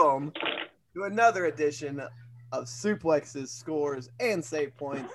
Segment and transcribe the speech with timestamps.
[0.00, 0.32] Ooh, welcome
[0.94, 2.00] to another edition
[2.52, 5.12] of Suplexes, Scores, and Save Points.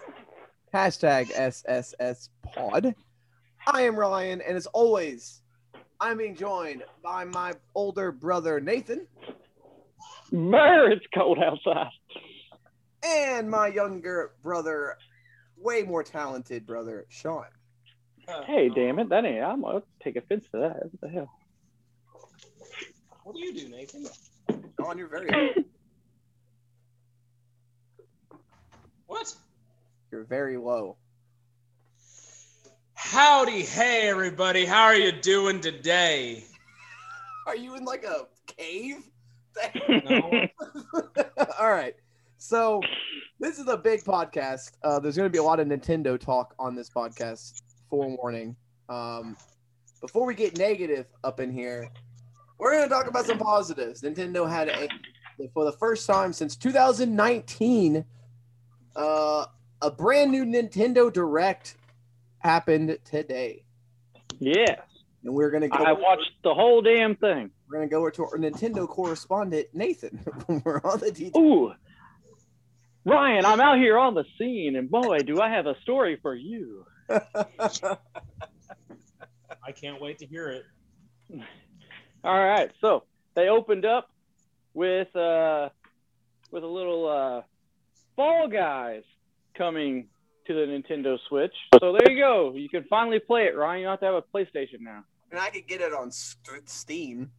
[0.73, 2.93] Hashtag SSS Pod.
[3.65, 5.41] I am Ryan, and as always,
[5.99, 9.07] I'm being joined by my older brother Nathan
[10.31, 11.89] Brr, it's cold outside.
[13.03, 14.97] and my younger brother,
[15.57, 17.45] way more talented brother Sean.
[18.45, 19.43] Hey, damn it, that ain't.
[19.43, 20.83] I'm gonna take offense to that.
[20.83, 21.31] What the hell?
[23.23, 24.05] What do you do, Nathan?
[24.49, 25.29] Sean, you're very,
[29.07, 29.33] What?
[30.11, 30.97] you're very low.
[32.93, 34.65] Howdy, hey everybody.
[34.65, 36.43] How are you doing today?
[37.47, 39.03] Are you in like a cave?
[40.09, 40.47] No.
[41.59, 41.95] All right.
[42.39, 42.81] So
[43.39, 44.71] this is a big podcast.
[44.83, 47.61] Uh, there's going to be a lot of Nintendo talk on this podcast.
[47.89, 48.55] Forewarning.
[48.89, 49.37] Um,
[50.01, 51.91] before we get negative up in here,
[52.57, 54.01] we're going to talk about some positives.
[54.01, 54.87] Nintendo had a
[55.53, 58.05] for the first time since 2019,
[58.95, 59.45] uh,
[59.81, 61.75] a brand new Nintendo Direct
[62.39, 63.65] happened today,
[64.39, 64.81] Yeah,
[65.23, 65.77] and we're going to go.
[65.77, 67.51] I watched the whole damn thing.
[67.67, 70.23] We're going to go over to our Nintendo correspondent Nathan.
[70.63, 71.43] we're on the details.
[71.43, 71.73] Ooh,
[73.03, 76.33] Ryan, I'm out here on the scene, and boy, do I have a story for
[76.33, 76.85] you.
[77.09, 77.97] I
[79.73, 80.65] can't wait to hear it.
[82.25, 83.03] All right, so
[83.35, 84.09] they opened up
[84.73, 85.69] with uh
[86.49, 87.41] with a little uh
[88.15, 89.03] Fall Guys
[89.55, 90.07] coming
[90.47, 91.53] to the Nintendo Switch.
[91.79, 92.53] So there you go.
[92.55, 93.79] You can finally play it, Ryan.
[93.81, 95.03] You don't have to have a PlayStation now.
[95.29, 97.29] and I could get it on Steam.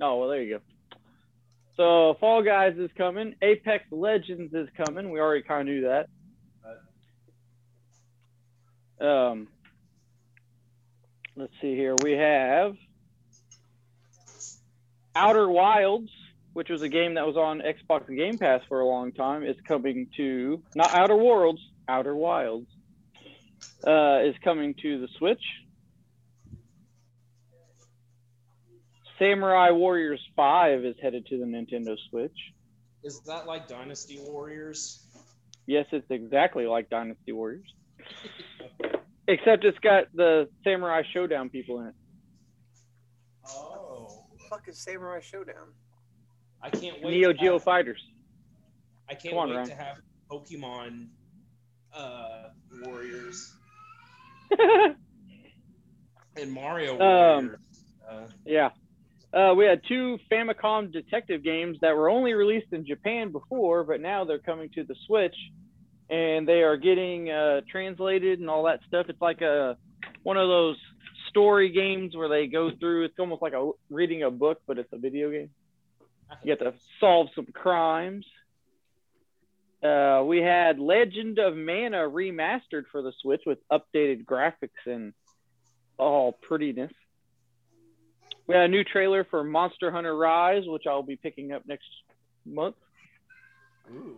[0.00, 0.98] Oh well, there you go.
[1.76, 3.34] So Fall Guys is coming.
[3.42, 5.10] Apex Legends is coming.
[5.10, 6.08] We already kind of knew that.
[9.06, 9.48] Um,
[11.36, 11.96] let's see here.
[12.02, 12.76] We have
[15.14, 16.10] Outer Wilds,
[16.52, 19.44] which was a game that was on Xbox and Game Pass for a long time.
[19.44, 22.68] Is coming to not Outer Worlds, Outer Wilds.
[23.86, 25.42] Uh, is coming to the Switch.
[29.18, 32.36] Samurai Warriors 5 is headed to the Nintendo Switch.
[33.04, 35.06] Is that like Dynasty Warriors?
[35.66, 37.72] Yes, it's exactly like Dynasty Warriors.
[39.28, 41.94] Except it's got the Samurai Shodown people in it.
[44.50, 45.70] Fuck is Samurai Shodown?
[46.60, 47.12] I can't wait.
[47.12, 48.02] Neo Geo have- Fighters.
[49.08, 49.68] I can't on, wait Ryan.
[49.68, 49.96] to have
[50.30, 51.06] Pokemon
[51.94, 52.48] uh,
[52.82, 53.52] Warriors
[56.36, 56.98] and Mario Um,
[57.46, 57.58] Warriors.
[58.08, 58.70] uh, yeah.
[59.32, 64.00] Uh, we had two Famicom detective games that were only released in Japan before, but
[64.00, 65.36] now they're coming to the Switch,
[66.08, 69.06] and they are getting uh, translated and all that stuff.
[69.08, 69.76] It's like a
[70.24, 70.76] one of those
[71.30, 73.04] story games where they go through.
[73.04, 75.50] It's almost like a reading a book, but it's a video game.
[76.44, 78.26] You have to solve some crimes.
[79.82, 85.14] Uh, we had Legend of Mana remastered for the Switch with updated graphics and
[85.98, 86.92] all prettiness.
[88.46, 91.88] We had a new trailer for Monster Hunter Rise, which I'll be picking up next
[92.44, 92.76] month.
[93.90, 94.16] Ooh.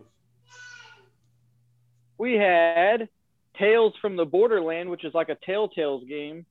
[2.17, 3.09] We had
[3.57, 6.45] Tales from the Borderland, which is like a Telltale's game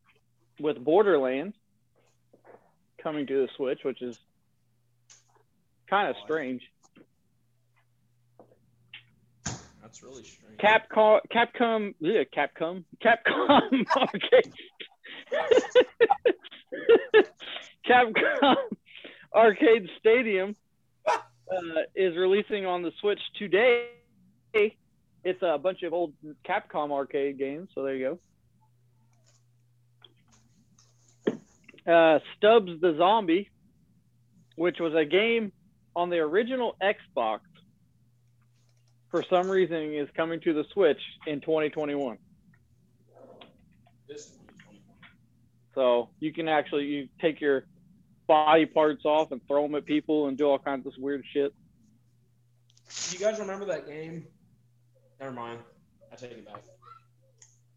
[0.61, 1.57] with Borderlands
[3.03, 4.19] coming to the Switch, which is
[5.89, 6.63] kind of strange.
[9.83, 10.59] That's really strange.
[10.59, 14.53] Capcom, Capcom, yeah, Capcom, Capcom arcade,
[17.87, 18.57] Capcom
[19.34, 20.57] Arcade Stadium
[21.07, 21.17] uh,
[21.95, 23.89] is releasing on the Switch today.
[24.55, 26.13] It's a bunch of old
[26.48, 28.19] Capcom arcade games, so there you go.
[31.87, 33.51] Uh, Stubbs the Zombie,
[34.57, 35.53] which was a game
[35.97, 37.41] on the original Xbox
[39.11, 42.19] for some reason is coming to the Switch in 2021.
[44.09, 44.39] This-
[45.75, 47.65] So you can actually you take your
[48.27, 51.53] body parts off and throw them at people and do all kinds of weird shit.
[53.11, 54.27] Do you guys remember that game?
[55.21, 55.59] Never mind.
[56.13, 56.63] I take it back.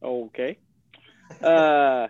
[0.03, 0.57] Okay.
[1.41, 2.07] Uh,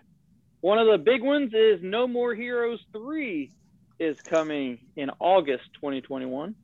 [0.66, 3.52] one of the big ones is No More Heroes 3
[4.00, 6.56] is coming in August 2021.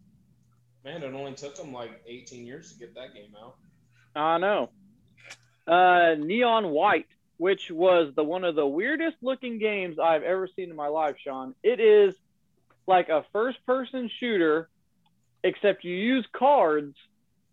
[0.84, 3.58] Man, it only took them like 18 years to get that game out.
[4.16, 4.72] I know.
[5.68, 7.06] Uh, Neon White,
[7.38, 11.18] which was the one of the weirdest looking games I've ever seen in my life,
[11.24, 11.54] Sean.
[11.62, 12.16] It is
[12.88, 14.68] like a first person shooter,
[15.44, 16.96] except you use cards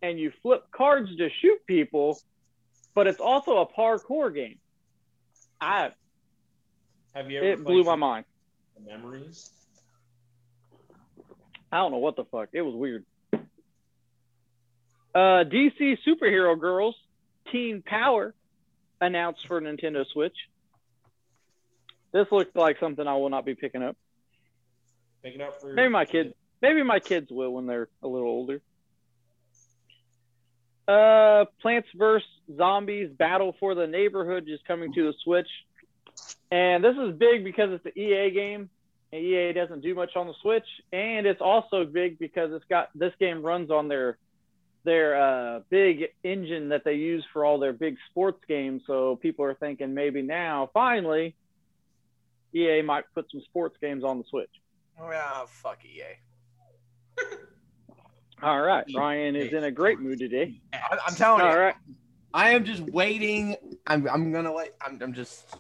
[0.01, 2.19] and you flip cards to shoot people,
[2.95, 4.57] but it's also a parkour game.
[5.61, 5.91] I
[7.15, 8.25] Have you ever it blew my mind.
[8.87, 9.51] Memories.
[11.71, 12.51] I don't know what the fuck.
[12.53, 13.05] It was weird.
[15.15, 16.95] Uh, DC Superhero Girls
[17.51, 18.35] Teen Power
[19.01, 20.37] announced for Nintendo Switch.
[22.13, 23.97] This looked like something I will not be picking up.
[25.23, 26.35] Picking up for Maybe my kids.
[26.63, 28.61] Maybe my kids will when they're a little older.
[30.87, 32.27] Uh, Plants vs
[32.57, 35.49] Zombies Battle for the Neighborhood is coming to the Switch,
[36.51, 38.71] and this is big because it's an EA game.
[39.11, 42.91] And EA doesn't do much on the Switch, and it's also big because it's got
[42.95, 44.19] this game runs on their
[44.85, 48.83] their uh, big engine that they use for all their big sports games.
[48.87, 51.35] So people are thinking maybe now, finally,
[52.55, 54.51] EA might put some sports games on the Switch.
[55.01, 56.03] Ah, fuck EA.
[58.43, 60.61] All right, Ryan is in a great mood today.
[60.73, 61.75] I'm telling you, All right.
[62.35, 63.57] I am just waiting.
[63.87, 64.75] I'm, I'm gonna let.
[64.85, 65.57] I'm, I'm just.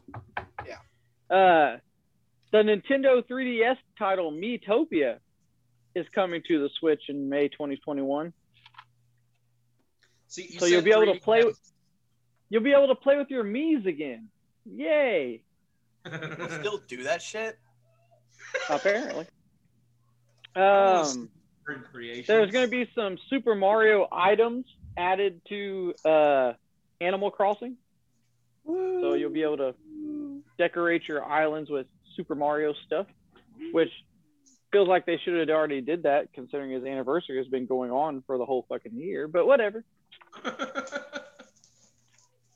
[0.67, 0.77] Yeah.
[1.35, 1.79] Uh,
[2.53, 5.19] the Nintendo 3DS title Miitopia
[5.95, 8.33] is coming to the Switch in May 2021.
[10.29, 11.59] See, you So you'll said be able to play with-
[12.51, 14.29] You'll be able to play with your Mii's again.
[14.65, 15.43] Yay!
[16.05, 17.59] People still do that shit.
[18.71, 19.27] Apparently.
[20.57, 21.29] Um,
[22.27, 24.65] there's going to be some Super Mario items
[24.99, 26.53] added to uh,
[27.01, 27.77] Animal Crossing,
[28.67, 29.75] so you'll be able to
[30.59, 31.87] decorate your islands with
[32.17, 33.07] Super Mario stuff,
[33.73, 33.91] which
[34.73, 38.23] feels like they should have already did that considering his anniversary has been going on
[38.27, 39.29] for the whole fucking year.
[39.29, 39.85] But whatever.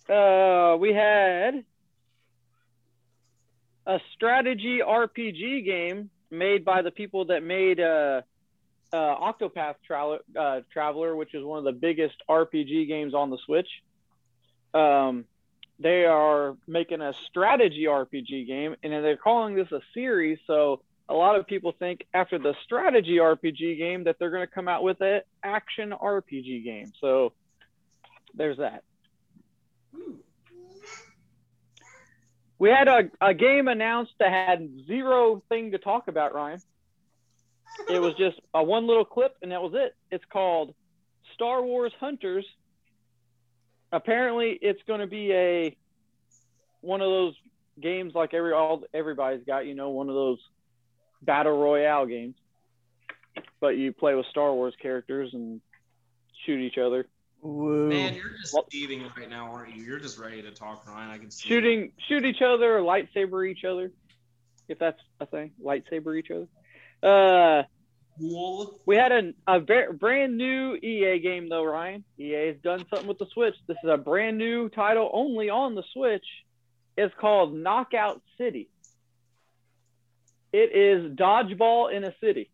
[0.09, 1.65] Uh, we had
[3.87, 8.23] a strategy RPG game made by the people that made uh,
[8.93, 13.39] uh, Octopath Tra- uh, Traveler, which is one of the biggest RPG games on the
[13.45, 13.69] Switch.
[14.75, 15.25] Um,
[15.79, 20.39] they are making a strategy RPG game, and they're calling this a series.
[20.47, 24.53] So a lot of people think after the strategy RPG game that they're going to
[24.53, 26.93] come out with an action RPG game.
[27.01, 27.33] So
[28.35, 28.85] there's that.
[32.59, 36.61] We had a, a game announced that had zero thing to talk about, Ryan.
[37.89, 39.95] It was just a one little clip, and that was it.
[40.11, 40.75] It's called
[41.35, 42.47] Star Wars Hunters.
[43.91, 45.77] Apparently, it's going to be a
[46.81, 47.35] one of those
[47.81, 50.39] games like every all everybody's got, you know, one of those
[51.21, 52.35] battle royale games.
[53.61, 55.61] But you play with Star Wars characters and
[56.45, 57.07] shoot each other.
[57.41, 57.89] Woo.
[57.89, 59.83] Man, you're just Well- thieving right now, aren't you?
[59.83, 61.11] You're just ready to talk, Ryan.
[61.11, 61.49] I can see.
[61.49, 63.93] shooting shoot each other or lightsaber each other
[64.69, 66.47] if that's a thing lightsaber each other
[67.03, 67.63] uh
[68.19, 68.79] Cool.
[68.85, 73.19] we had a, a brand new ea game though ryan ea has done something with
[73.19, 76.25] the switch this is a brand new title only on the switch
[76.97, 78.69] it's called knockout city
[80.53, 82.51] it is dodgeball in a city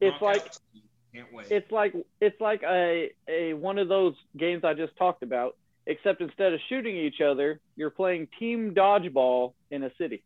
[0.00, 0.42] it's Knockout like
[0.72, 0.84] City.
[1.14, 1.46] Can't wait.
[1.50, 5.56] it's like it's like a, a one of those games I just talked about,
[5.86, 10.22] except instead of shooting each other, you're playing team dodgeball in a city.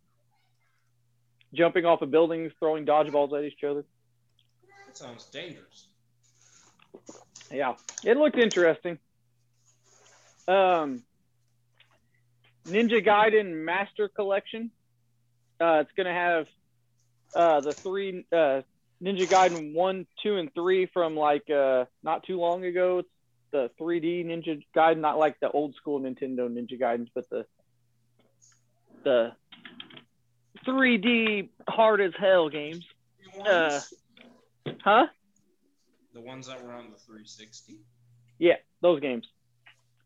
[1.55, 3.85] Jumping off of buildings, throwing dodgeballs at each other.
[4.87, 5.89] that sounds dangerous.
[7.51, 8.99] Yeah, it looked interesting.
[10.49, 11.03] Um,
[12.67, 14.71] Ninja Gaiden Master Collection.
[15.61, 16.47] Uh, it's gonna have
[17.35, 18.63] uh, the three uh,
[19.03, 22.99] Ninja Gaiden one, two, and three from like uh, not too long ago.
[22.99, 23.09] It's
[23.51, 27.47] the 3D Ninja Gaiden, not like the old school Nintendo Ninja Gaidens, but the
[29.05, 29.33] the
[30.67, 32.85] 3D hard as hell games.
[33.47, 33.81] Uh,
[34.83, 35.07] Huh?
[36.15, 37.75] the ones that were on the 360.
[38.39, 39.27] Yeah, those games.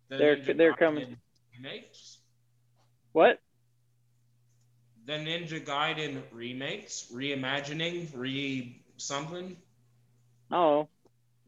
[0.09, 1.17] The They're- Ninja they're Gaiden coming.
[1.57, 2.19] Remakes.
[3.13, 3.41] What?
[5.05, 9.57] The Ninja Gaiden remakes, reimagining, re something.
[10.51, 10.89] Oh,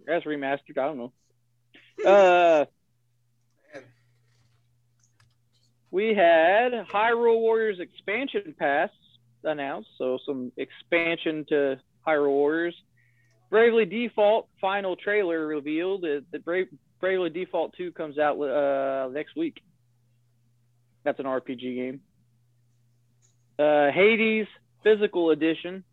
[0.06, 0.78] that's remastered.
[0.78, 1.12] I don't know.
[2.06, 2.64] Uh,
[5.90, 8.90] we had Hyrule Warriors expansion pass
[9.44, 12.74] announced, so some expansion to Hyrule Warriors.
[13.50, 16.04] Bravely Default final trailer revealed.
[16.04, 16.68] Uh, The Brave,
[17.00, 19.60] Bravely Default 2 comes out uh, next week.
[21.04, 22.00] That's an RPG game.
[23.58, 24.46] Uh, Hades
[24.82, 25.84] Physical Edition.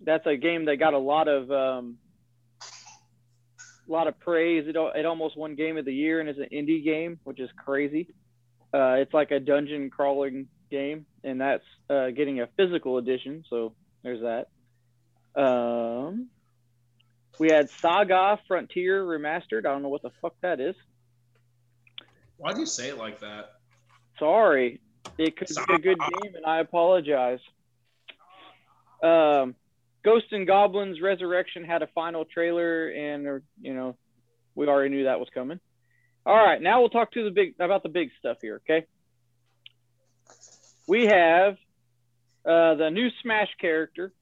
[0.00, 1.98] That's a game that got a lot of um,
[3.88, 4.66] a lot of praise.
[4.68, 7.50] It, it almost won Game of the Year and is an indie game, which is
[7.56, 8.08] crazy.
[8.72, 13.44] Uh, it's like a dungeon crawling game, and that's uh, getting a physical edition.
[13.48, 14.48] So there's that.
[15.40, 16.28] Um,
[17.38, 19.60] we had Saga Frontier Remastered.
[19.60, 20.74] I don't know what the fuck that is.
[22.36, 23.52] Why do you say it like that?
[24.18, 24.80] Sorry.
[25.16, 27.40] It could be a good game, and I apologize.
[29.02, 29.54] Um,
[30.04, 33.96] Ghost and Goblins Resurrection had a final trailer, and you know,
[34.54, 35.60] we already knew that was coming.
[36.26, 38.60] All right, now we'll talk to the big about the big stuff here.
[38.68, 38.86] Okay,
[40.88, 41.56] we have
[42.44, 44.12] uh, the new Smash character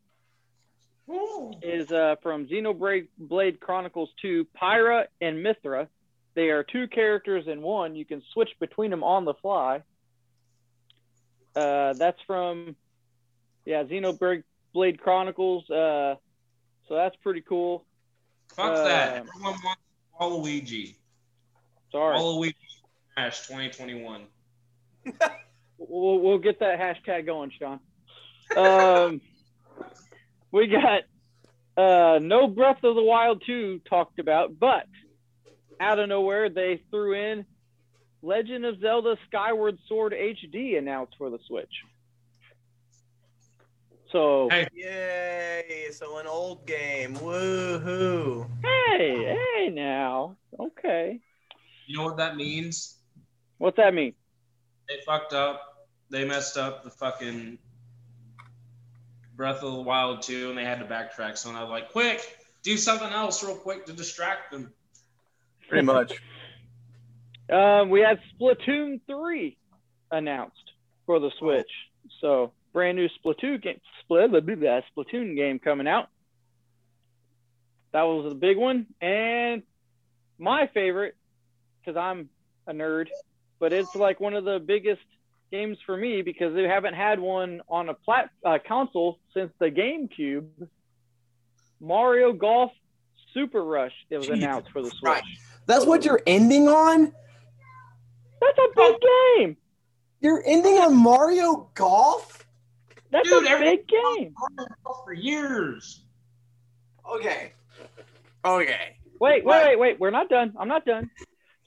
[1.62, 5.87] is uh, from Xenoblade Blade Chronicles 2, Pyra and Mythra.
[6.35, 7.94] They are two characters in one.
[7.94, 9.82] You can switch between them on the fly.
[11.54, 12.75] Uh, that's from,
[13.64, 14.42] yeah, Xenoblade
[14.75, 15.70] Blade Chronicles.
[15.70, 16.16] Uh,
[16.88, 17.85] so that's pretty cool.
[18.49, 19.16] Fuck Uh, that.
[19.16, 19.80] Everyone wants
[20.20, 20.96] Waluigi.
[21.92, 22.18] Sorry.
[22.18, 22.54] Waluigi
[23.14, 24.23] Smash 2021.
[25.78, 27.80] We'll, we'll get that hashtag going, Sean.
[28.56, 29.21] Um,
[30.52, 31.02] we got
[31.76, 34.87] uh, no Breath of the Wild 2 talked about, but
[35.80, 37.45] out of nowhere, they threw in
[38.23, 41.73] Legend of Zelda Skyward Sword HD announced for the Switch.
[44.12, 44.68] So, Hey.
[44.73, 45.88] Yay!
[45.92, 47.14] So an old game.
[47.16, 48.49] Woohoo!
[48.62, 50.37] hey, hey now.
[50.59, 51.21] Okay.
[51.87, 52.97] You know what that means?
[53.59, 54.14] What's that mean?
[54.88, 55.86] They fucked up.
[56.10, 57.58] They messed up the fucking
[59.36, 61.36] Breath of the Wild 2 and they had to backtrack.
[61.36, 64.72] So I was like, quick, do something else real quick to distract them.
[65.68, 66.12] Pretty much.
[67.50, 69.56] Um, we had Splatoon 3
[70.10, 70.72] announced
[71.06, 71.70] for the Switch.
[72.20, 76.08] So, brand new Splatoon game, Splatoon game coming out.
[77.92, 78.86] That was the big one.
[79.00, 79.62] And
[80.38, 81.14] my favorite,
[81.80, 82.28] because I'm
[82.66, 83.06] a nerd,
[83.58, 85.02] but it's like one of the biggest
[85.50, 89.70] games for me because they haven't had one on a plat uh, console since the
[89.70, 90.48] GameCube.
[91.80, 92.72] Mario Golf
[93.34, 95.02] Super Rush it was Jesus announced for the Switch.
[95.02, 95.26] Christ.
[95.66, 97.12] That's what you're ending on?
[98.40, 98.96] That's a big
[99.38, 99.56] game.
[100.20, 102.44] You're ending on Mario Golf?
[103.10, 104.34] That's Dude, a big game.
[105.04, 106.02] For years.
[107.14, 107.52] Okay.
[108.44, 108.96] Okay.
[109.20, 110.00] Wait, wait, wait, wait.
[110.00, 110.54] We're not done.
[110.58, 111.10] I'm not done.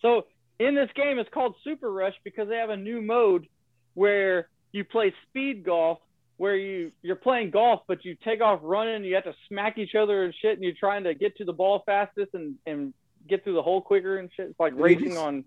[0.01, 0.25] So
[0.60, 3.48] in this game, it's called Super Rush because they have a new mode
[3.94, 6.00] where you play speed golf,
[6.38, 9.04] where you you're playing golf, but you take off running.
[9.04, 11.54] You have to smack each other and shit, and you're trying to get to the
[11.54, 12.94] ball fastest and and
[13.28, 14.50] get through the hole quicker and shit.
[14.50, 15.44] It's like we racing just- on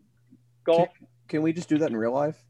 [0.64, 0.88] golf.
[1.28, 2.42] Can we just do that in real life?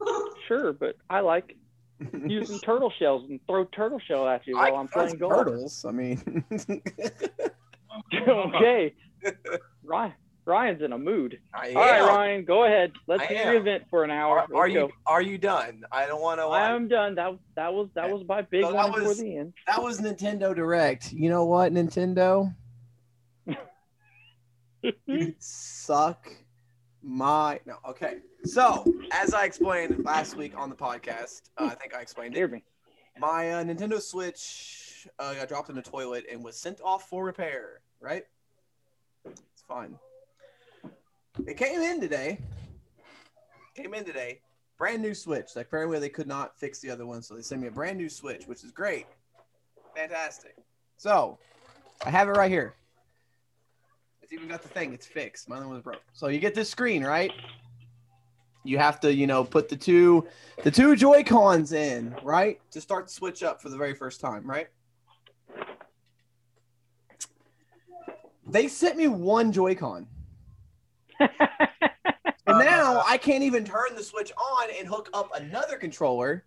[0.46, 1.56] Sure, but I like
[2.26, 5.44] using turtle shells and throw turtle shell at you while I'm playing golf.
[5.44, 5.84] turtles.
[5.86, 6.42] I mean,
[8.14, 8.94] okay.
[9.84, 10.12] Ryan,
[10.48, 11.38] Ryan's in a mood.
[11.54, 12.08] I All right, am.
[12.08, 12.92] Ryan, go ahead.
[13.06, 14.40] Let's do your event for an hour.
[14.40, 14.90] Are, are you go.
[15.06, 15.84] are you done?
[15.92, 16.46] I don't want to.
[16.46, 17.14] I'm done.
[17.14, 19.52] That that was that was my big So one was- for the end.
[19.66, 21.12] That was Nintendo Direct.
[21.12, 22.54] You know what, Nintendo?
[25.06, 26.28] You suck
[27.02, 27.76] my no.
[27.88, 32.34] Okay, so as I explained last week on the podcast, uh, I think I explained
[32.34, 32.38] it.
[32.38, 32.62] Hear me.
[33.18, 37.24] My uh, Nintendo Switch uh, got dropped in the toilet and was sent off for
[37.24, 37.80] repair.
[38.00, 38.22] Right?
[39.26, 39.98] It's fine.
[41.46, 42.40] It came in today.
[43.74, 44.40] Came in today.
[44.76, 45.50] Brand new Switch.
[45.56, 47.98] Like apparently they could not fix the other one, so they sent me a brand
[47.98, 49.06] new Switch, which is great.
[49.96, 50.56] Fantastic.
[50.96, 51.38] So
[52.04, 52.74] I have it right here.
[54.22, 54.92] It's even got the thing.
[54.92, 55.48] It's fixed.
[55.48, 56.02] My other one was broke.
[56.12, 57.32] So you get this screen, right?
[58.64, 60.26] You have to, you know, put the two,
[60.62, 64.20] the two Joy Cons in, right, to start the switch up for the very first
[64.20, 64.68] time, right?
[68.46, 70.06] They sent me one Joy-Con.
[71.20, 72.62] And uh-huh.
[72.64, 76.44] now I can't even turn the switch on and hook up another controller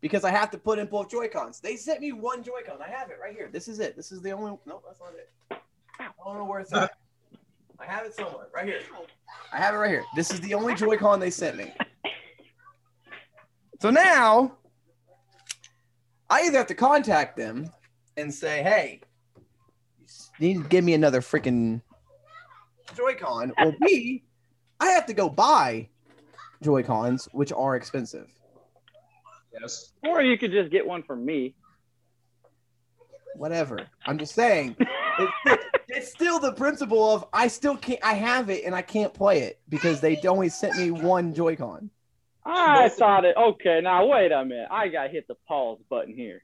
[0.00, 1.60] because I have to put in both Joy Cons.
[1.60, 2.78] They sent me one Joy Con.
[2.82, 3.48] I have it right here.
[3.52, 3.94] This is it.
[3.96, 4.58] This is the only.
[4.66, 5.60] No, that's not it.
[6.00, 6.90] I don't know where it's at.
[7.78, 8.48] I have it somewhere.
[8.52, 8.80] Right here.
[9.52, 10.04] I have it right here.
[10.16, 11.72] This is the only Joy Con they sent me.
[13.80, 14.56] So now
[16.28, 17.70] I either have to contact them
[18.16, 19.00] and say, hey,
[20.38, 21.80] you need to give me another freaking
[22.98, 24.24] Joy Con, or B,
[24.80, 25.88] I have to go buy
[26.62, 28.26] Joy Cons, which are expensive.
[29.60, 29.92] Yes.
[30.04, 31.54] or you could just get one from me.
[33.36, 33.86] Whatever.
[34.04, 34.76] I'm just saying.
[35.46, 38.00] It's, it's still the principle of I still can't.
[38.04, 41.90] I have it and I can't play it because they only sent me one Joy-Con.
[42.44, 43.36] I thought it.
[43.36, 44.68] Okay, now wait a minute.
[44.70, 46.40] I got to hit the pause button here.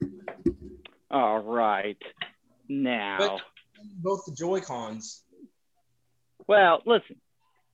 [1.11, 1.97] All right.
[2.69, 3.41] Now, But-
[3.97, 5.24] Both the Joy Cons.
[6.47, 7.17] Well, listen.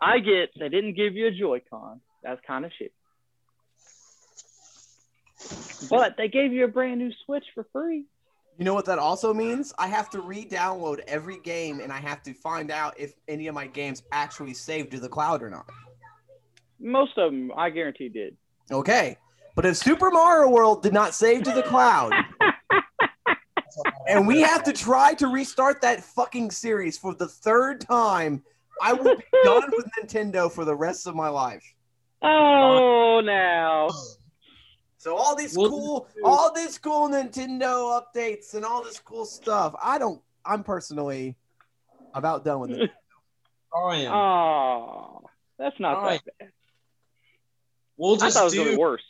[0.02, 2.02] I get they didn't give you a Joy-Con.
[2.24, 2.92] That's kind of shit.
[5.90, 8.06] But they gave you a brand new Switch for free.
[8.58, 9.74] You know what that also means?
[9.80, 13.56] I have to re-download every game and I have to find out if any of
[13.56, 15.66] my games actually saved to the cloud or not.
[16.80, 18.38] Most of them, I guarantee, did.
[18.72, 19.18] Okay.
[19.56, 22.14] But if Super Mario World did not save to the cloud,
[24.08, 28.44] and we have to try to restart that fucking series for the third time,
[28.82, 31.64] I will be done with Nintendo for the rest of my life.
[32.22, 33.90] Oh, now.
[34.98, 39.26] So all these We'll cool, do- all this cool Nintendo updates and all this cool
[39.26, 39.74] stuff.
[39.82, 40.22] I don't.
[40.46, 41.36] I'm personally
[42.14, 42.92] about done with it.
[43.74, 45.22] Ryan, Oh,
[45.58, 46.22] that's not Alright.
[46.26, 46.52] that bad.
[47.98, 49.04] we'll I just thought it was do worse.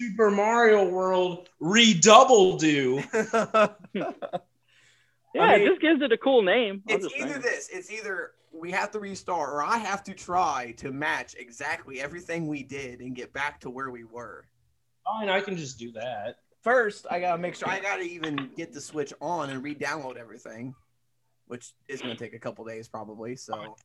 [0.00, 3.02] Super Mario World redouble do.
[5.34, 6.80] Yeah, I mean, it just gives it a cool name.
[6.88, 7.40] I'm it's either saying.
[7.42, 7.68] this.
[7.72, 12.46] It's either we have to restart, or I have to try to match exactly everything
[12.46, 14.46] we did and get back to where we were.
[15.04, 16.36] Fine, I can just do that.
[16.62, 20.74] First, I gotta make sure I gotta even get the Switch on and re-download everything,
[21.46, 23.36] which is gonna take a couple days probably.
[23.36, 23.76] So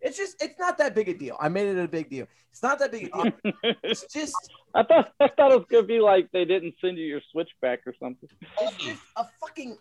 [0.00, 1.36] it's just it's not that big a deal.
[1.40, 2.26] I made it a big deal.
[2.50, 3.32] It's not that big a deal.
[3.82, 4.36] It's just
[4.74, 7.20] I thought I thought it was going to be like they didn't send you your
[7.32, 8.28] Switch back or something.
[8.60, 9.78] it's just a fucking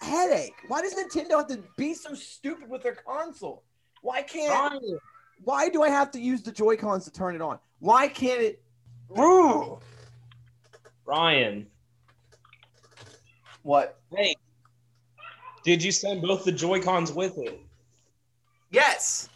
[0.00, 0.54] headache.
[0.68, 3.64] Why does Nintendo have to be so stupid with their console?
[4.02, 4.82] Why can't
[5.44, 7.58] why do I have to use the Joy Cons to turn it on?
[7.78, 8.62] Why can't it?
[9.18, 9.78] Ooh.
[11.06, 11.66] Ryan,
[13.62, 13.98] What?
[14.16, 14.36] hey,
[15.64, 17.60] did you send both the Joy Cons with it?
[18.70, 19.28] Yes,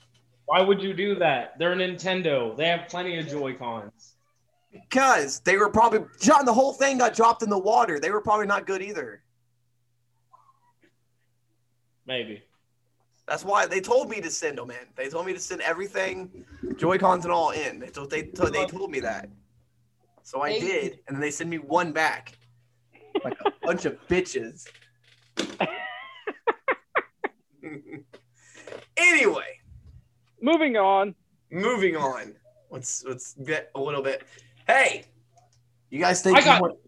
[0.47, 1.59] Why would you do that?
[1.59, 2.57] They're Nintendo.
[2.57, 4.15] They have plenty of Joy Cons.
[4.71, 6.45] because they were probably John.
[6.45, 7.99] The whole thing got dropped in the water.
[7.99, 9.24] They were probably not good either.
[12.07, 12.43] Maybe.
[13.27, 14.77] That's why they told me to send them in.
[14.97, 16.45] They told me to send everything,
[16.77, 17.79] Joy Cons and all in.
[17.79, 19.29] They told they told, they told me that.
[20.23, 22.37] So I did, and then they sent me one back,
[23.25, 24.67] like a bunch of bitches.
[28.97, 29.59] anyway,
[30.41, 31.15] Moving on.
[31.51, 32.35] moving on.
[32.71, 34.23] Let's let's get a little bit.
[34.67, 35.05] Hey,
[35.91, 36.37] you guys think?
[36.37, 36.79] I you got- want-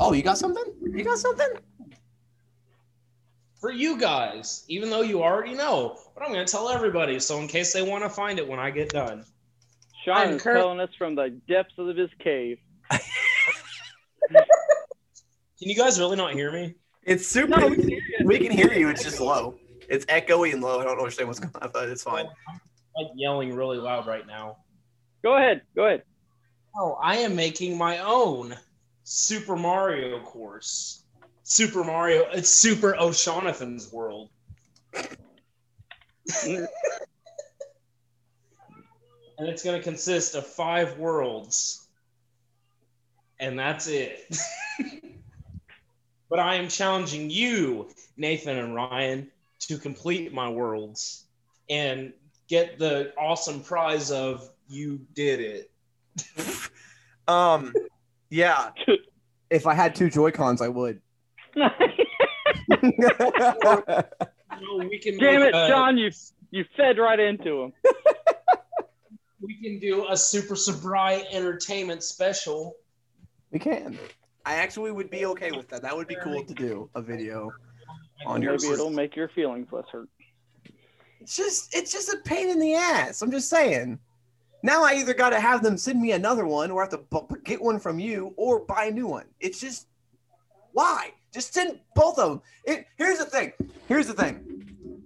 [0.00, 0.64] oh, you got something?
[0.82, 1.48] You got something?
[3.62, 7.38] For you guys, even though you already know, but I'm going to tell everybody so
[7.38, 9.24] in case they want to find it when I get done.
[10.04, 12.58] Sean I'm is cur- telling us from the depths of his cave.
[12.90, 13.00] Can
[15.60, 16.74] you guys really not hear me?
[17.04, 17.60] It's super.
[17.60, 18.26] No, we can hear you.
[18.26, 18.88] we can hear you.
[18.88, 19.54] It's just low.
[19.88, 20.80] It's echoey and low.
[20.80, 22.26] I don't understand what's going on, but it's fine.
[22.48, 22.60] I'm
[22.96, 24.56] like yelling really loud right now.
[25.22, 25.62] Go ahead.
[25.76, 26.02] Go ahead.
[26.76, 28.56] Oh, I am making my own
[29.04, 31.01] Super Mario course.
[31.42, 34.30] Super Mario, it's Super O'Shaunathan's world.
[36.46, 36.68] and
[39.38, 41.88] it's going to consist of five worlds.
[43.40, 44.36] And that's it.
[46.30, 51.24] but I am challenging you, Nathan and Ryan, to complete my worlds
[51.68, 52.12] and
[52.48, 55.70] get the awesome prize of you did it.
[57.28, 57.72] Um,
[58.30, 58.70] yeah.
[59.48, 61.00] if I had two Joy Cons, I would.
[64.60, 65.96] No, we can Damn it, a- John!
[65.98, 66.10] You
[66.50, 67.72] you fed right into him.
[69.44, 72.76] We can do a Super Sobriety Entertainment special.
[73.50, 73.98] we can.
[74.44, 75.82] I actually would be okay with that.
[75.82, 77.50] That would be cool to do a video
[78.24, 78.52] on your.
[78.52, 80.08] Maybe it'll make your feelings less hurt.
[81.20, 83.20] It's just it's just a pain in the ass.
[83.20, 83.98] I'm just saying.
[84.62, 86.98] Now I either got to have them send me another one, or I have to
[86.98, 89.26] bu- get one from you, or buy a new one.
[89.40, 89.88] It's just
[90.72, 91.14] why?
[91.32, 92.42] Just send both of them.
[92.64, 93.52] It, here's the thing.
[93.88, 95.04] Here's the thing.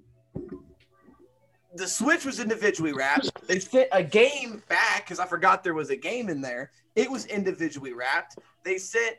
[1.77, 3.47] The Switch was individually wrapped.
[3.47, 6.71] They sent a game back because I forgot there was a game in there.
[6.95, 8.39] It was individually wrapped.
[8.65, 9.17] They sent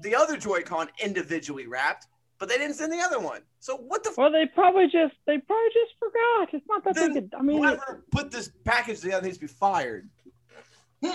[0.00, 2.06] the other Joy-Con individually wrapped,
[2.38, 3.42] but they didn't send the other one.
[3.60, 6.54] So what the Well, they probably just they probably just forgot.
[6.54, 7.28] It's not that Then big.
[7.34, 10.08] a- I mean, whoever put this package together needs to be fired.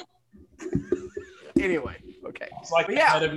[1.59, 1.95] anyway,
[2.27, 3.09] okay, It's like But the yeah.
[3.13, 3.33] head of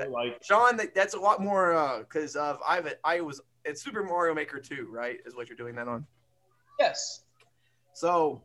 [0.00, 4.02] Nintendo, like Sean, that, that's a lot more because of I've I was it's Super
[4.02, 5.18] Mario Maker 2, right?
[5.24, 6.06] Is what you're doing that on.
[6.78, 7.22] yes,
[7.92, 8.42] So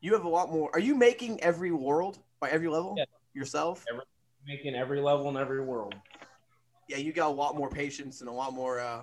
[0.00, 0.70] you have a lot more.
[0.72, 3.04] Are you making every world by every level Yeah.
[3.34, 3.84] yourself?
[4.46, 5.94] making every level in every world.
[6.88, 9.02] Yeah, you got a lot more patience and a lot more, uh,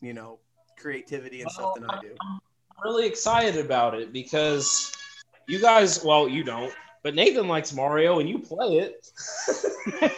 [0.00, 0.40] you know,
[0.76, 2.16] creativity and stuff than I do.
[2.20, 2.40] I'm
[2.82, 4.92] really excited about it because
[5.46, 9.08] you guys, well, you don't, but Nathan likes Mario and you play it.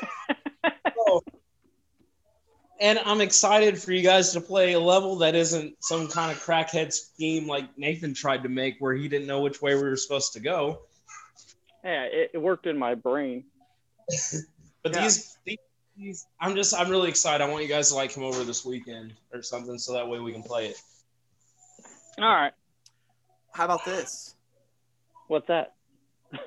[2.84, 6.30] So- and I'm excited for you guys to play a level that isn't some kind
[6.30, 9.82] of crackhead scheme like Nathan tried to make where he didn't know which way we
[9.82, 10.80] were supposed to go.
[11.82, 13.44] yeah, it, it worked in my brain.
[14.82, 15.00] But Yeah.
[15.04, 15.58] these, these,
[15.96, 17.42] these, I'm just, I'm really excited.
[17.42, 20.18] I want you guys to like come over this weekend or something so that way
[20.18, 20.76] we can play it.
[22.18, 22.52] All right,
[23.52, 24.34] How about this?
[25.28, 25.72] what's that?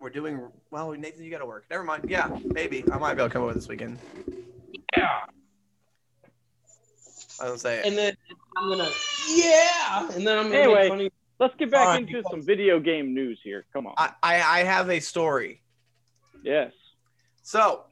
[0.00, 1.24] We're doing well, Nathan.
[1.24, 1.64] You got to work.
[1.70, 2.04] Never mind.
[2.10, 3.98] Yeah, maybe I might be able to come over this weekend.
[4.94, 5.20] Yeah.
[7.42, 7.86] I don't say it.
[7.86, 8.16] and then
[8.56, 8.88] I'm gonna
[9.28, 10.80] yeah, and then I'm gonna Anyway.
[10.82, 11.08] make fun
[11.40, 13.64] Let's get back All right, into because- some video game news here.
[13.72, 13.94] Come on.
[13.98, 15.60] I, I I have a story.
[16.44, 16.72] yes.
[17.42, 17.86] So,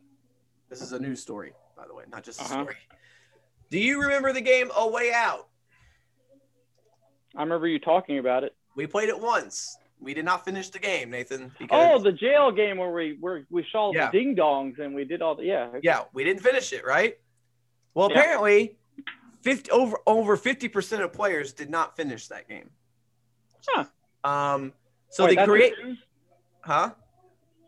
[0.68, 2.62] this is a news story, by the way, not just a Uh-huh.
[2.62, 2.76] story.
[3.70, 5.48] Do you remember the game A Way Out?
[7.36, 8.54] I remember you talking about it.
[8.76, 9.76] We played it once.
[10.00, 11.50] We did not finish the game, Nathan.
[11.58, 11.68] Because...
[11.72, 14.10] Oh, Because, the jail game where we where we saw Yeah.
[14.10, 15.70] the ding dongs and we did all the yeah.
[15.82, 17.18] yeah, we didn't finish it, right?
[17.94, 18.18] Well, Yeah.
[18.20, 18.76] apparently,
[19.42, 22.70] 50 over over 50% of players did not finish that game.
[23.68, 23.84] Huh.
[24.24, 24.72] Um
[25.10, 25.74] so Wait, they create
[26.60, 26.90] huh?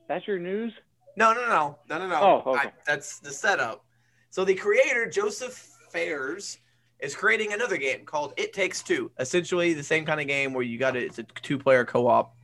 [0.08, 0.72] That's your news?
[1.16, 2.42] No, no, no, no, no, no.
[2.46, 2.68] Oh, okay.
[2.68, 3.84] I- that's the setup.
[4.30, 5.52] So the creator Josef
[5.90, 6.58] Fares
[7.00, 9.10] is creating another game called It Takes Two.
[9.18, 11.02] Essentially, the same kind of game where you got it.
[11.02, 12.34] It's a two-player co-op,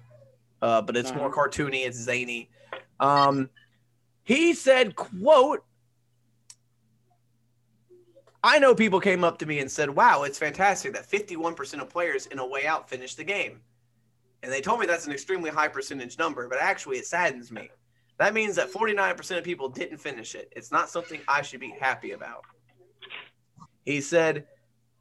[0.61, 1.49] uh, but it's more Uh-huh.
[1.49, 1.87] cartoony.
[1.87, 2.51] It's zany.
[3.01, 3.49] Um,
[4.25, 5.64] he said, "quote."
[8.42, 11.90] I know people came up to me and said, "Wow, it's fantastic that 51% of
[11.90, 13.62] players in a way out finished the game."
[14.42, 17.70] And they told me that's an extremely high percentage number, but actually it saddens me.
[18.18, 20.53] That means that 49% of people didn't finish it.
[20.55, 22.44] It's not something I should be happy about.
[23.85, 24.46] He said,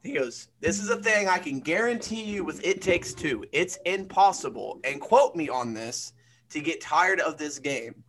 [0.02, 3.44] he goes, This is a thing I can guarantee you with It Takes Two.
[3.52, 6.12] It's impossible, and quote me on this,
[6.50, 8.02] to get tired of this game.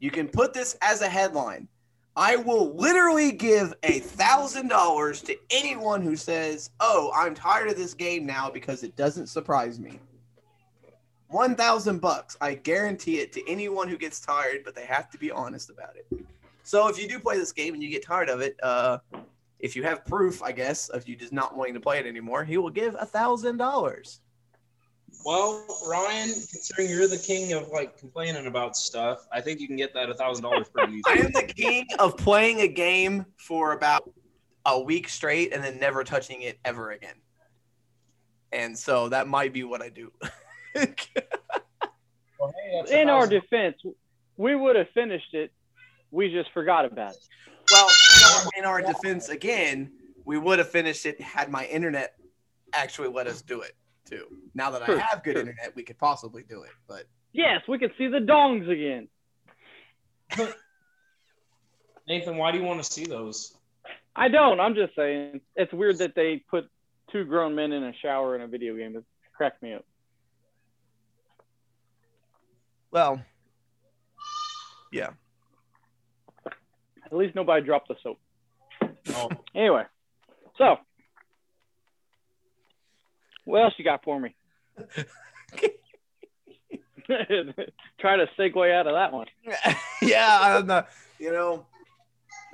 [0.00, 1.68] You can put this as a headline.
[2.16, 7.76] I will literally give a thousand dollars to anyone who says, Oh, I'm tired of
[7.76, 9.98] this game now because it doesn't surprise me.
[11.28, 12.36] One thousand bucks.
[12.40, 15.96] I guarantee it to anyone who gets tired, but they have to be honest about
[15.96, 16.06] it.
[16.62, 18.98] So if you do play this game and you get tired of it, uh,
[19.58, 22.44] if you have proof, I guess, of you just not wanting to play it anymore,
[22.44, 24.20] he will give a thousand dollars.
[25.24, 29.76] Well, Ryan, considering you're the king of like complaining about stuff, I think you can
[29.76, 31.02] get that a thousand dollars pretty easy.
[31.06, 34.10] I am the king of playing a game for about
[34.66, 37.16] a week straight and then never touching it ever again.
[38.52, 40.12] And so that might be what I do.
[42.40, 42.52] Well,
[42.86, 43.76] hey, In our defense,
[44.36, 45.52] we would have finished it.
[46.10, 47.28] We just forgot about it.
[47.70, 47.88] well,
[48.58, 49.92] in our defense, again,
[50.24, 52.16] we would have finished it had my internet
[52.72, 54.26] actually let us do it too.
[54.54, 55.40] Now that I have good true.
[55.40, 56.70] internet, we could possibly do it.
[56.88, 59.08] But Yes, we could see the dongs again.
[62.08, 63.56] Nathan, why do you want to see those?
[64.14, 64.60] I don't.
[64.60, 65.40] I'm just saying.
[65.56, 66.68] It's weird that they put
[67.10, 68.96] two grown men in a shower in a video game.
[68.96, 69.04] It
[69.36, 69.84] cracked me up.
[72.92, 73.20] well,
[74.92, 75.10] yeah.
[76.46, 78.18] At least nobody dropped the soap.
[79.10, 79.82] Oh, Anyway,
[80.56, 80.76] so
[83.44, 84.34] what else you got for me?
[87.06, 89.26] Try to segue out of that one.
[90.02, 90.84] yeah, I don't know.
[91.18, 91.66] You know,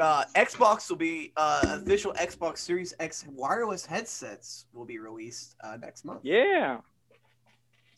[0.00, 5.76] uh, Xbox will be uh, official Xbox Series X wireless headsets will be released uh,
[5.81, 6.20] next month.
[6.24, 6.79] Yeah,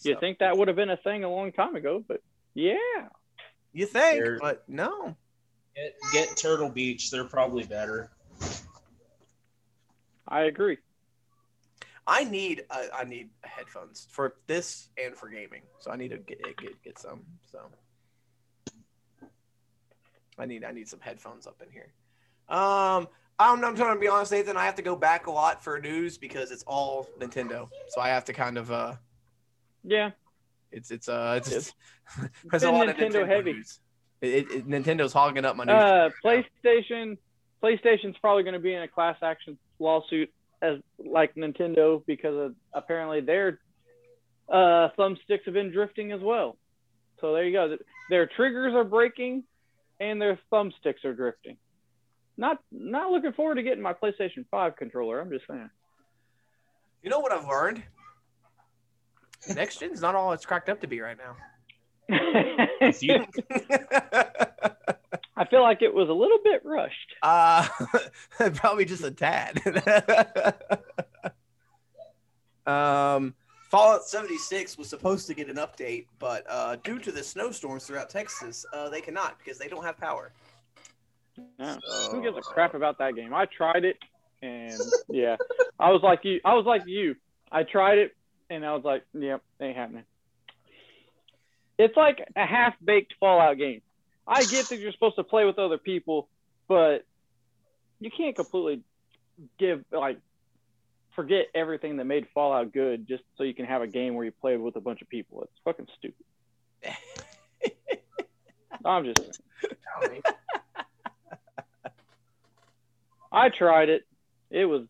[0.03, 2.21] you think that would have been a thing a long time ago, but
[2.55, 2.77] yeah,
[3.73, 5.17] You think, They're- but no.
[5.75, 7.11] get, get Turtle Beach.
[7.11, 8.11] They're probably better.
[10.29, 10.77] I agree.
[12.07, 16.19] I need uh, I need headphones for this and for gaming, so I need to
[16.19, 17.21] get get get some.
[17.51, 17.61] So
[20.39, 21.93] I need I need some headphones up in here.
[22.49, 24.57] Um, I'm, I'm trying to be honest, Nathan.
[24.57, 28.09] I have to go back a lot for news because it's all Nintendo, so I
[28.09, 28.95] have to kind of uh,
[29.85, 30.11] Yeah,
[30.71, 31.75] it's it's uh, it's, It's
[32.51, 33.53] there's a lot of Nintendo Nintendo heavy.
[33.55, 33.81] news.
[34.21, 35.75] It, it- Nintendo's hogging up my news.
[35.75, 37.17] uh, PlayStation.
[37.63, 42.55] PlayStation's probably going to be in a class action lawsuit as like Nintendo because of,
[42.73, 43.59] apparently their
[44.49, 46.57] uh, thumbsticks have been drifting as well.
[47.21, 47.77] So there you go.
[48.09, 49.45] Their triggers are breaking,
[50.01, 51.57] and their thumbsticks are drifting.
[52.37, 55.21] Not not looking forward to getting my PlayStation Five controller.
[55.21, 55.71] I'm just saying.
[57.03, 57.83] You know what I've learned?
[59.55, 61.37] Next gen's not all it's cracked up to be right now.
[65.37, 67.15] I feel like it was a little bit rushed.
[67.23, 67.67] Uh,
[68.55, 69.61] probably just a tad.
[72.67, 73.35] um,
[73.71, 78.11] Fallout 76 was supposed to get an update, but uh, due to the snowstorms throughout
[78.11, 80.33] Texas, uh, they cannot because they don't have power.
[81.59, 81.79] Yeah.
[81.83, 83.33] So- Who gives a crap about that game?
[83.33, 83.97] I tried it,
[84.43, 85.37] and yeah,
[85.81, 86.41] I was like you.
[86.45, 87.15] I was like you.
[87.51, 88.15] I tried it,
[88.51, 90.05] and I was like, "Yep, ain't happening."
[91.79, 93.81] It's like a half-baked Fallout game.
[94.27, 96.29] I get that you're supposed to play with other people,
[96.69, 97.05] but
[98.01, 98.83] you can't completely
[99.59, 100.19] give like
[101.15, 104.33] forget everything that made Fallout good just so you can have a game where you
[104.33, 105.43] play with a bunch of people.
[105.43, 106.25] It's fucking stupid.
[108.85, 109.21] I'm just
[113.31, 114.03] I tried it.
[114.51, 114.87] It was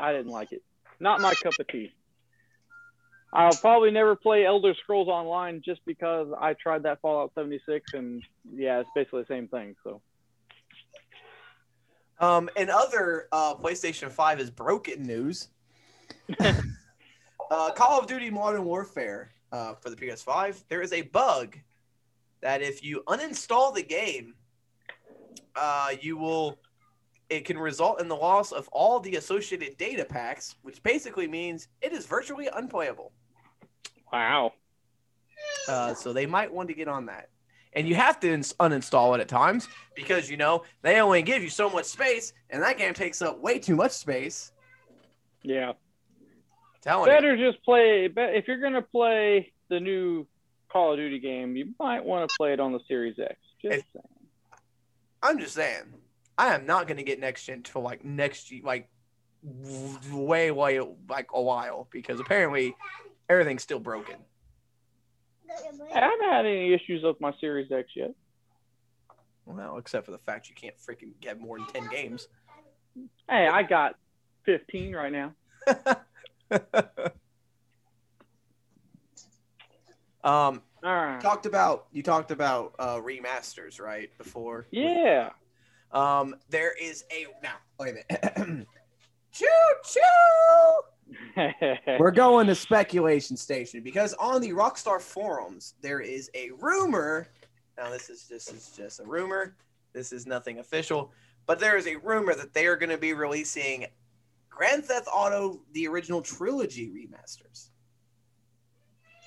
[0.00, 0.62] I didn't like it.
[1.00, 1.92] Not my cup of tea.
[3.32, 8.22] I'll probably never play Elder Scrolls Online just because I tried that Fallout 76 and
[8.54, 9.74] yeah, it's basically the same thing.
[9.82, 10.02] So
[12.20, 15.48] Um, and other uh, PlayStation 5 is broken news.
[16.40, 21.56] uh, Call of Duty Modern Warfare uh, for the PS5, there is a bug
[22.42, 24.34] that if you uninstall the game,
[25.56, 26.58] uh, you will.
[27.30, 31.68] It can result in the loss of all the associated data packs, which basically means
[31.80, 33.10] it is virtually unplayable.
[34.12, 34.52] Wow.
[35.68, 37.28] Uh, so they might want to get on that.
[37.74, 41.42] And you have to ins- uninstall it at times because you know they only give
[41.42, 44.52] you so much space, and that game takes up way too much space.
[45.42, 45.72] Yeah.
[46.82, 47.16] Telling you.
[47.16, 48.10] Better just play.
[48.14, 50.26] If you're gonna play the new
[50.70, 53.36] Call of Duty game, you might want to play it on the Series X.
[53.62, 54.04] Just If- saying.
[55.22, 55.84] I'm just saying,
[56.36, 58.88] I am not going to get next gen till like next ye- like
[60.10, 62.74] way way like a while because apparently
[63.32, 64.16] everything's still broken.
[65.94, 68.12] I haven't had any issues with my Series X yet.
[69.44, 72.28] Well, except for the fact you can't freaking get more than ten games.
[73.28, 73.96] Hey, I got
[74.44, 75.34] 15 right now.
[80.22, 81.20] um, All right.
[81.20, 84.66] talked about you talked about uh, remasters right before.
[84.70, 85.30] Yeah.
[85.92, 87.56] Um, there is a now.
[87.78, 88.66] Wait a minute.
[89.32, 89.46] choo
[89.84, 90.00] choo.
[91.98, 97.28] We're going to speculation station because on the Rockstar forums there is a rumor.
[97.76, 99.56] Now this is this is just a rumor.
[99.92, 101.12] This is nothing official,
[101.46, 103.86] but there is a rumor that they are going to be releasing
[104.48, 107.68] Grand Theft Auto: The Original Trilogy remasters.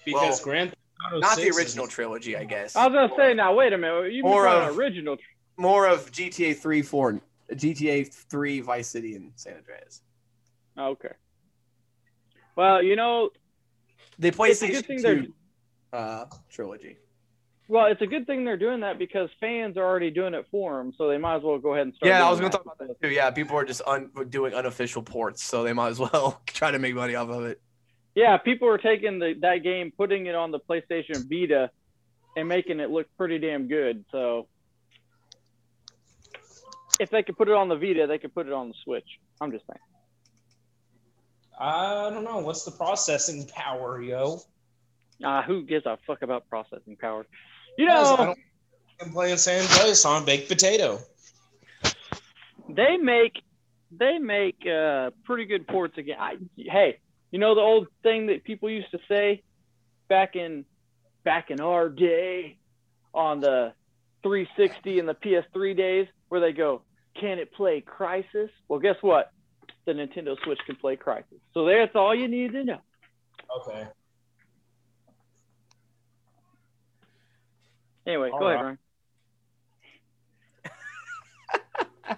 [0.06, 2.76] Because Well, Grand Theft Auto Not the original is- trilogy, I guess.
[2.76, 3.54] I was gonna say now.
[3.56, 4.14] Wait a minute.
[4.14, 5.18] You More of- original?
[5.58, 7.22] More of GTA 3, 4,
[7.54, 10.02] GTA 3, Vice City, and San Andreas.
[10.78, 11.14] Okay.
[12.56, 13.30] Well, you know,
[14.20, 15.34] The it's a good PlayStation thing they're 2
[15.94, 16.98] uh, trilogy.
[17.68, 20.78] well, it's a good thing they're doing that because fans are already doing it for
[20.78, 22.08] them, so they might as well go ahead and start.
[22.10, 23.10] Yeah, I was going to talk about that too.
[23.10, 26.80] Yeah, people are just un- doing unofficial ports, so they might as well try to
[26.80, 27.62] make money off of it.
[28.14, 31.70] Yeah, people are taking the that game, putting it on the PlayStation Vita,
[32.38, 34.06] and making it look pretty damn good.
[34.12, 34.48] So,
[37.00, 39.08] if they could put it on the Vita, they could put it on the Switch.
[39.42, 39.80] I'm just saying.
[41.60, 42.40] I don't know.
[42.40, 44.42] What's the processing power, yo?
[45.24, 47.26] Uh, who gives a fuck about processing power?
[47.78, 48.36] You I know,
[49.02, 51.00] I'm playing San Andreas on baked potato.
[52.70, 53.42] they make
[53.92, 56.18] they make uh, pretty good ports again.
[56.20, 57.00] I, hey,
[57.32, 59.44] you know the old thing that people used to say
[60.08, 60.66] back in
[61.24, 62.58] back in our day
[63.14, 63.74] on the
[64.24, 66.82] 360 and the PS3 days, where they go,
[67.20, 69.32] "Can it play Crysis?" Well, guess what?
[69.86, 71.40] The Nintendo Switch can play Crysis.
[71.54, 72.80] So that's all you need to know.
[73.62, 73.88] Okay.
[78.08, 78.78] Anyway, All go ahead, right.
[82.08, 82.18] Ryan.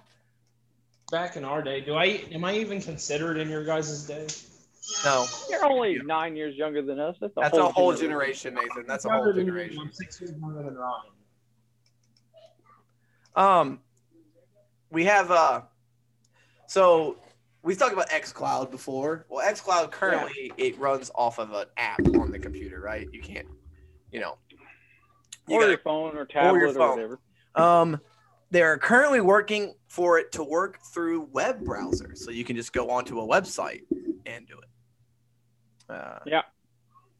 [1.10, 4.26] Back in our day, do I am I even considered in your guys' day?
[5.04, 7.16] No, You're only nine years younger than us.
[7.20, 8.84] That's a that's whole, a whole generation, Nathan.
[8.86, 9.78] That's a whole Younger than generation.
[9.80, 11.10] I'm six years younger than Ryan.
[13.36, 13.80] Um,
[14.90, 15.62] we have uh,
[16.66, 17.16] so
[17.68, 19.26] we've talked about XCloud before.
[19.28, 23.06] Well, XCloud currently it runs off of an app on the computer, right?
[23.12, 23.46] You can't,
[24.10, 24.38] you know,
[25.46, 26.90] you Or gotta- your phone or tablet or, phone.
[26.96, 27.20] whatever.
[27.54, 28.00] Um,
[28.50, 32.88] they're currently working for it to work through web browser, so you can just go
[32.88, 33.82] onto a website
[34.24, 35.92] and do it.
[35.94, 36.42] Uh, Yeah.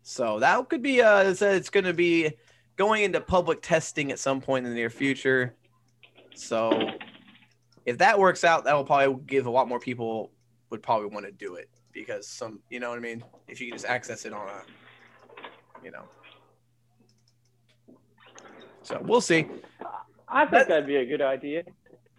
[0.01, 1.03] So that could be.
[1.03, 2.33] Uh, it's going to be
[2.77, 5.55] going into public testing at some point in the near future.
[6.35, 6.73] So
[7.85, 10.33] if that works out, that will probably give a lot more people
[10.71, 13.25] would probably want to do it because some, you know what I mean.
[13.49, 14.63] If you can just access it on a,
[15.85, 16.05] you know.
[18.83, 19.47] So we'll see.
[20.29, 21.63] I think That- that'd be a good idea.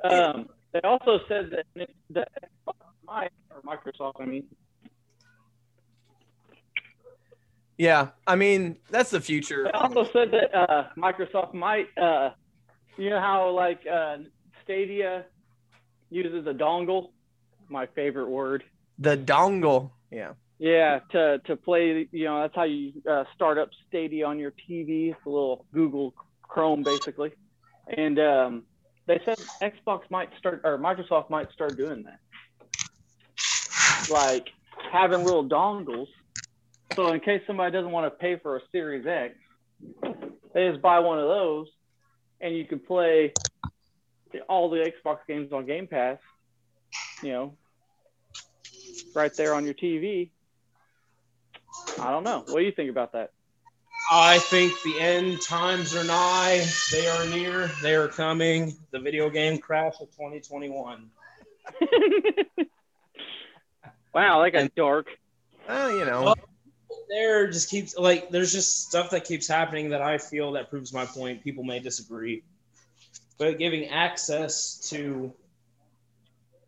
[0.04, 2.28] Um, they also said that that
[3.06, 4.48] Mike or Microsoft, I mean,
[7.78, 9.64] Yeah, I mean that's the future.
[9.64, 12.32] they also said that uh, Microsoft might, uh,
[12.98, 14.18] you know how like uh,
[14.64, 15.26] Stadia
[16.10, 17.12] uses a dongle,
[17.69, 18.63] my favorite word.
[18.97, 19.91] The dongle.
[20.12, 20.34] Yeah.
[20.60, 24.51] Yeah, to to play, you know, that's how you uh, start up Stadia on your
[24.51, 25.12] TV.
[25.12, 27.32] It's a little Google Chrome, basically.
[27.88, 28.63] And um,
[29.05, 32.19] they said Xbox might start, or Microsoft might start doing that,
[34.10, 34.49] like
[34.91, 36.08] having little dongles.
[36.93, 39.36] So in case somebody doesn't want to pay for a Series X,
[40.53, 41.67] they just buy one of those,
[42.41, 43.34] and you can play
[44.47, 46.17] all the Xbox games on Game Pass.
[47.21, 47.53] You know,
[49.13, 50.29] right there on your TV.
[51.99, 52.43] I don't know.
[52.47, 53.32] What do you think about that?
[54.12, 56.65] I think the end times are nigh.
[56.91, 57.69] They are near.
[57.84, 58.75] They are coming.
[58.91, 61.10] The video game crash of 2021.
[64.13, 65.08] wow, that got dark.
[65.67, 66.23] Oh, you know.
[66.23, 66.36] Well,
[67.10, 70.91] there just keeps like there's just stuff that keeps happening that I feel that proves
[70.91, 71.43] my point.
[71.43, 72.43] People may disagree,
[73.38, 75.34] but giving access to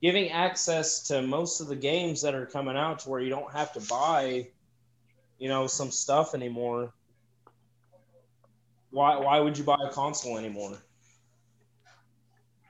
[0.01, 3.51] giving access to most of the games that are coming out to where you don't
[3.51, 4.47] have to buy,
[5.37, 6.91] you know, some stuff anymore.
[8.89, 10.77] Why why would you buy a console anymore?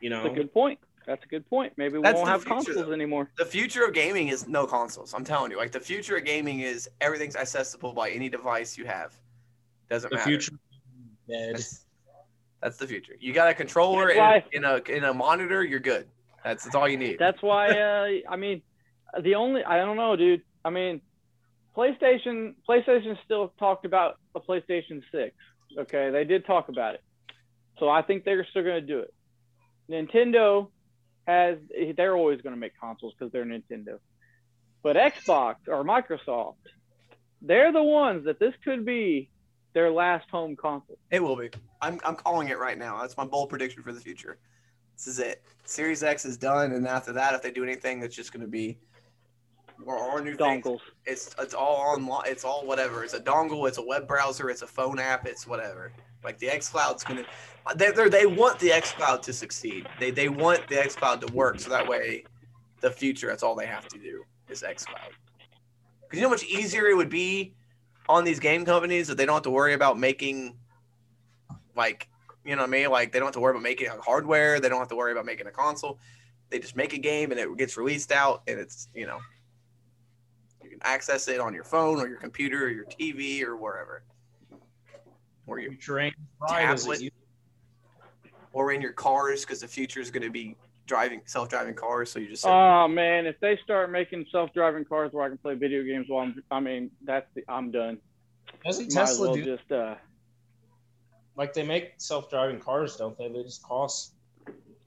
[0.01, 0.79] You know, That's a good point.
[1.07, 1.73] That's a good point.
[1.77, 2.91] Maybe we That's won't have future, consoles though.
[2.91, 3.31] anymore.
[3.37, 5.13] the future of gaming is no consoles.
[5.15, 5.57] I'm telling you.
[5.57, 9.15] Like the future of gaming is everything's accessible by any device you have.
[9.89, 10.29] Doesn't the matter.
[10.29, 10.51] future.
[11.27, 11.55] Dead.
[11.55, 11.85] That's,
[12.61, 13.13] that's the future.
[13.19, 16.07] You got a controller That's why- in, in a in a monitor, you're good.
[16.43, 17.17] That's that's all you need.
[17.19, 17.69] That's why.
[17.69, 18.61] Uh, I mean,
[19.21, 20.41] the only I don't know, dude.
[20.63, 21.01] I mean,
[21.75, 25.35] PlayStation PlayStation still talked about a PlayStation Six.
[25.77, 27.01] Okay, they did talk about it,
[27.79, 29.13] so I think they're still going to do it.
[29.89, 30.69] Nintendo
[31.27, 31.57] has
[31.95, 33.99] they're always going to make consoles because they're Nintendo,
[34.83, 36.55] but Xbox or Microsoft,
[37.41, 39.29] they're the ones that this could be
[39.73, 40.97] their last home console.
[41.11, 41.49] It will be.
[41.81, 42.99] I'm I'm calling it right now.
[42.99, 44.37] That's my bold prediction for the future.
[44.95, 45.41] This is it.
[45.65, 48.47] Series X is done, and after that, if they do anything, it's just going to
[48.47, 48.77] be
[49.85, 50.63] or, or new things.
[50.63, 50.79] Dongles.
[51.05, 52.23] It's it's all online.
[52.25, 53.03] It's all whatever.
[53.03, 53.67] It's a dongle.
[53.67, 54.49] It's a web browser.
[54.49, 55.25] It's a phone app.
[55.25, 55.91] It's whatever.
[56.23, 57.25] Like the X Cloud's gonna.
[57.75, 59.87] They they they want the X Cloud to succeed.
[59.99, 61.59] They they want the X Cloud to work.
[61.59, 62.25] So that way,
[62.81, 63.27] the future.
[63.27, 65.11] That's all they have to do is X Cloud.
[66.01, 67.53] Because you know how much easier it would be
[68.09, 70.57] on these game companies that they don't have to worry about making
[71.75, 72.07] like
[72.45, 72.89] you know what I mean?
[72.89, 74.59] Like they don't have to worry about making a hardware.
[74.59, 75.99] They don't have to worry about making a console.
[76.49, 79.19] They just make a game and it gets released out and it's you know
[80.63, 84.03] you can access it on your phone or your computer or your TV or wherever.
[85.47, 87.01] Or your future ain't bright as it Tablet.
[87.01, 87.13] used-
[88.53, 92.11] or in your cars because the future is going to be driving self-driving cars.
[92.11, 95.55] So you just Oh man, if they start making self-driving cars where I can play
[95.55, 97.97] video games while I'm, I mean, that's the, I'm done.
[98.65, 99.95] Doesn't Tesla well do just uh,
[101.35, 103.27] like they make self-driving cars, don't they?
[103.27, 104.13] They just cost.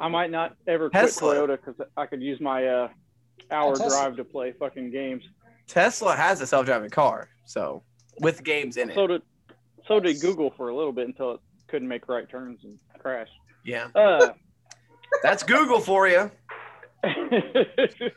[0.01, 1.35] I might not ever quit Tesla.
[1.37, 2.89] Toyota because I could use my uh,
[3.51, 3.89] hour Tesla.
[3.89, 5.25] drive to play fucking games.
[5.67, 7.83] Tesla has a self-driving car, so
[8.21, 8.95] with games in it.
[8.95, 9.23] So did
[9.87, 13.33] so did Google for a little bit until it couldn't make right turns and crashed.
[13.65, 14.33] yeah, Uh,
[15.23, 16.31] that's Google for you.
[17.05, 18.13] it,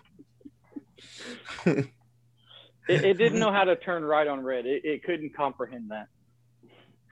[2.87, 4.65] it didn't know how to turn right on red.
[4.65, 6.07] It, it couldn't comprehend that.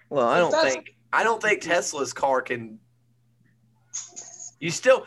[0.09, 2.79] Well, I don't think I don't think Tesla's car can.
[4.59, 5.05] You still,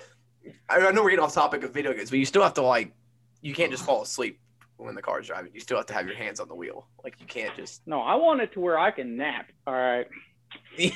[0.68, 2.62] I I know we're getting off topic of video games, but you still have to
[2.62, 2.92] like,
[3.42, 4.40] you can't just fall asleep
[4.76, 5.50] when the car's driving.
[5.52, 6.86] You still have to have your hands on the wheel.
[7.04, 7.82] Like you can't just.
[7.86, 9.46] No, I want it to where I can nap.
[9.66, 10.06] All right,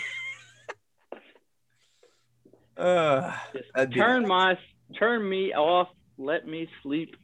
[2.77, 4.29] Uh, just turn nice.
[4.29, 4.59] my
[4.99, 5.88] turn me off.
[6.19, 7.17] Let me sleep.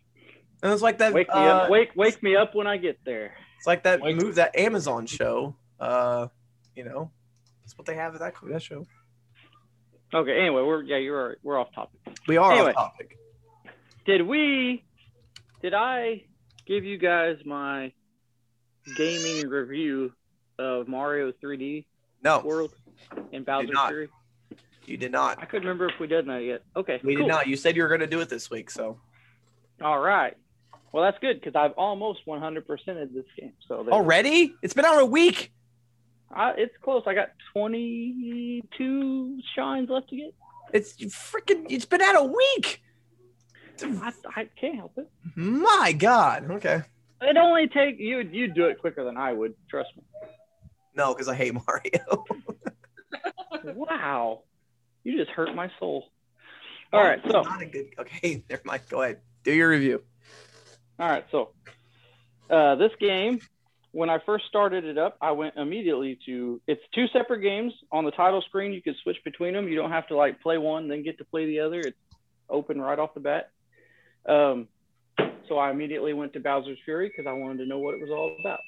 [0.62, 1.12] and it's like that.
[1.14, 1.70] Wake me uh, up.
[1.70, 3.32] Wake wake me up when I get there.
[3.56, 5.56] It's like that Wake- move that Amazon show.
[5.80, 6.28] Uh,
[6.76, 7.10] you know,
[7.68, 8.86] that's what they have at that that show.
[10.14, 10.40] Okay.
[10.40, 12.00] Anyway, we're yeah, you're we're off topic.
[12.26, 12.72] We are Anyway.
[12.72, 13.18] off topic.
[14.06, 14.84] Did we?
[15.60, 16.22] Did I
[16.66, 17.92] give you guys my
[18.96, 20.12] gaming review
[20.58, 21.84] of Mario 3D
[22.24, 22.72] No, World
[23.34, 23.66] and Bowser.
[23.88, 24.08] Fury?
[24.86, 25.38] you did not.
[25.42, 26.62] I couldn't remember if we did that yet.
[26.74, 27.00] Okay.
[27.04, 27.26] We cool.
[27.26, 27.48] did not.
[27.48, 28.98] You said you were going to do it this week, so
[29.82, 30.34] All right.
[30.90, 32.58] Well, that's good because I've almost 100%
[33.02, 33.52] of this game.
[33.66, 35.52] So already it's been out a week.
[36.30, 37.02] I, it's close.
[37.06, 40.34] I got 22 shines left to get.
[40.72, 41.66] It's freaking.
[41.70, 42.82] It's been out a week.
[43.82, 45.08] I, I can't help it.
[45.36, 46.50] My God.
[46.50, 46.82] Okay.
[47.20, 48.20] It only take you.
[48.20, 49.54] You'd do it quicker than I would.
[49.70, 50.02] Trust me.
[50.94, 52.24] No, because I hate Mario.
[53.74, 54.42] wow.
[55.04, 56.10] You just hurt my soul.
[56.92, 57.20] All right.
[57.30, 57.42] So.
[57.42, 57.86] not a good.
[57.98, 58.82] Okay, never mind.
[58.90, 59.20] Go ahead.
[59.44, 60.02] Do your review.
[61.00, 61.50] All right, so
[62.50, 63.40] uh, this game,
[63.92, 66.60] when I first started it up, I went immediately to.
[66.66, 68.72] It's two separate games on the title screen.
[68.72, 69.68] You can switch between them.
[69.68, 71.80] You don't have to like play one then get to play the other.
[71.80, 71.96] It's
[72.50, 73.50] open right off the bat.
[74.28, 74.68] Um,
[75.48, 78.10] so I immediately went to Bowser's Fury because I wanted to know what it was
[78.10, 78.60] all about.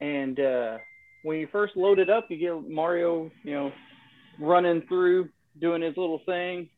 [0.00, 0.78] And uh,
[1.22, 3.72] when you first load it up, you get Mario, you know,
[4.40, 5.28] running through
[5.60, 6.68] doing his little thing,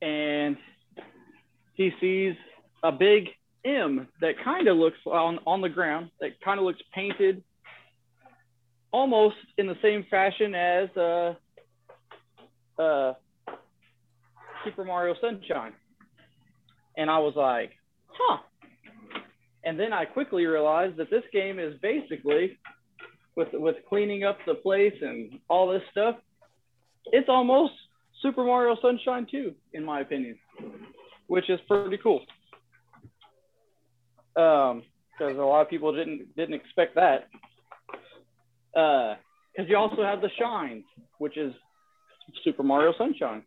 [0.00, 0.56] and
[1.74, 2.34] he sees
[2.82, 3.28] a big
[3.64, 7.42] M that kind of looks on, on the ground, that kind of looks painted
[8.92, 11.34] almost in the same fashion as uh,
[12.80, 13.14] uh,
[14.64, 15.72] Super Mario Sunshine.
[16.96, 17.72] And I was like,
[18.12, 18.38] huh,
[19.64, 22.58] And then I quickly realized that this game is basically
[23.36, 26.16] with with cleaning up the place and all this stuff.
[27.06, 27.72] It's almost
[28.22, 30.38] Super Mario Sunshine 2, in my opinion,
[31.26, 32.24] which is pretty cool.
[34.36, 34.82] Um,
[35.12, 37.28] because a lot of people didn't didn't expect that.
[38.74, 39.14] Uh,
[39.52, 40.84] because you also have the shines,
[41.18, 41.54] which is
[42.42, 43.44] Super Mario Sunshine.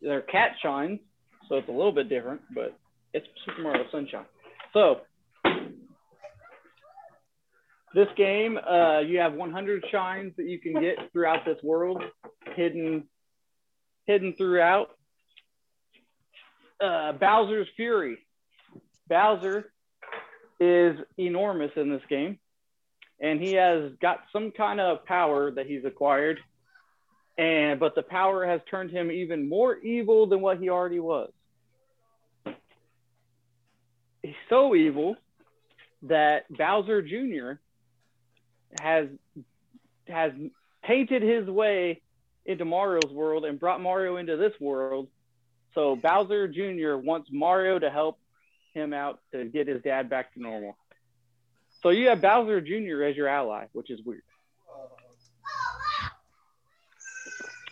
[0.00, 1.00] They're cat shines,
[1.48, 2.78] so it's a little bit different, but
[3.12, 4.24] it's Super Mario Sunshine.
[4.72, 5.00] So
[7.94, 12.02] this game, uh, you have 100 shines that you can get throughout this world,
[12.56, 13.04] hidden,
[14.06, 14.88] hidden throughout.
[16.80, 18.18] Uh, Bowser's Fury.
[19.08, 19.70] Bowser
[20.60, 22.38] is enormous in this game,
[23.20, 26.38] and he has got some kind of power that he's acquired,
[27.36, 31.30] and but the power has turned him even more evil than what he already was.
[34.22, 35.16] He's so evil
[36.02, 37.60] that Bowser Jr.
[38.80, 39.08] has
[40.08, 40.32] has
[40.82, 42.00] painted his way
[42.46, 45.08] into Mario's world and brought Mario into this world.
[45.74, 46.96] So Bowser Jr.
[46.96, 48.18] wants Mario to help
[48.74, 50.76] him out to get his dad back to normal.
[51.82, 53.02] So you have Bowser Jr.
[53.04, 54.22] as your ally, which is weird.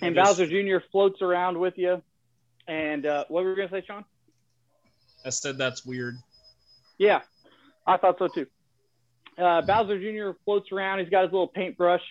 [0.01, 0.85] And Just- Bowser Jr.
[0.91, 2.03] floats around with you.
[2.69, 4.05] And uh, what were you gonna say, Sean?
[5.25, 6.17] I said that's weird.
[6.99, 7.21] Yeah,
[7.87, 8.47] I thought so too.
[9.39, 10.37] Uh, Bowser Jr.
[10.45, 11.01] floats around.
[11.01, 12.03] He's got his little paintbrush.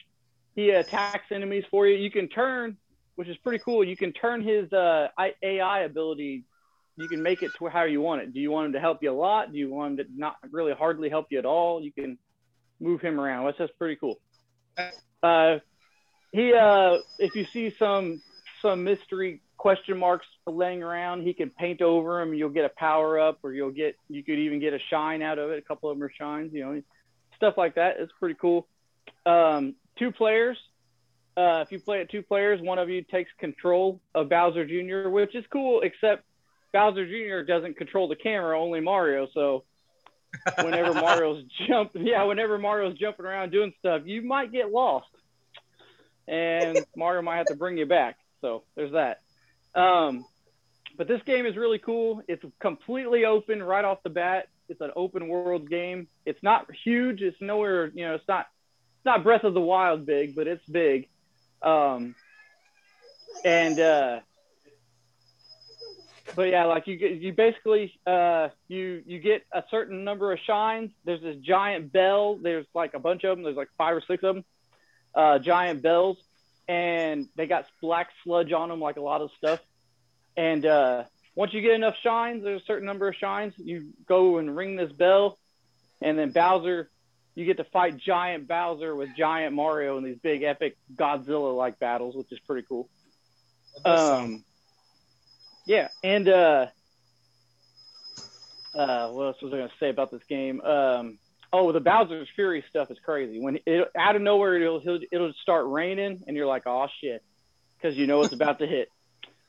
[0.56, 1.96] He attacks enemies for you.
[1.98, 2.78] You can turn,
[3.16, 3.84] which is pretty cool.
[3.84, 5.08] You can turn his uh,
[5.42, 6.44] AI ability.
[6.98, 8.34] You can make it to how you want it.
[8.34, 9.52] Do you want him to help you a lot?
[9.52, 11.82] Do you want him to not really hardly help you at all?
[11.82, 12.18] You can
[12.80, 13.46] move him around.
[13.46, 14.20] That's just pretty cool.
[15.24, 15.60] Uh,
[16.32, 18.22] he, uh, if you see some
[18.62, 22.34] some mystery question marks laying around, he can paint over them.
[22.34, 25.40] You'll get a power up, or you'll get you could even get a shine out
[25.40, 25.60] of it.
[25.60, 26.82] A couple of them are shines, you know,
[27.36, 27.98] stuff like that.
[28.00, 28.68] It's pretty cool.
[29.26, 30.58] Um, two players.
[31.38, 35.10] Uh, if you play it two players, one of you takes control of Bowser Jr.,
[35.10, 36.24] which is cool, except
[36.74, 37.46] Bowser Jr.
[37.46, 39.28] doesn't control the camera, only Mario.
[39.34, 39.64] So
[40.62, 45.10] whenever Mario's jumping, yeah, whenever Mario's jumping around doing stuff, you might get lost,
[46.28, 48.18] and Mario might have to bring you back.
[48.42, 49.22] So there's that.
[49.76, 50.26] Um,
[50.98, 52.22] but this game is really cool.
[52.28, 54.48] It's completely open right off the bat.
[54.70, 56.08] It's an open world game.
[56.26, 57.22] It's not huge.
[57.22, 58.48] It's nowhere, you know, it's not
[58.98, 61.10] it's not Breath of the Wild big, but it's big.
[61.62, 62.16] Um,
[63.44, 64.20] and uh,
[66.36, 70.40] but yeah, like you get you basically uh, you you get a certain number of
[70.40, 70.92] shines.
[71.06, 72.38] There's this giant bell.
[72.38, 73.44] There's like a bunch of them.
[73.44, 74.46] There's like five or six of them.
[75.14, 76.18] Uh, giant bells,
[76.68, 79.60] and they got black sludge on them, like a lot of stuff.
[80.38, 81.04] And uh,
[81.36, 83.54] once you get enough shines, there's a certain number of shines.
[83.58, 85.38] You go and ring this bell,
[86.02, 86.90] and then Bowser,
[87.36, 92.16] you get to fight giant Bowser with giant Mario in these big epic Godzilla-like battles,
[92.16, 92.90] which is pretty cool.
[93.84, 94.44] Um,
[95.66, 96.68] yeah, and uh,
[98.74, 100.62] uh, what else was I going to say about this game?
[100.62, 101.18] Um,
[101.54, 103.40] oh, the Bowser's Fury stuff is crazy.
[103.40, 107.24] When it out of nowhere it'll it'll start raining, and you're like, oh shit,
[107.76, 108.90] because you know it's about to hit.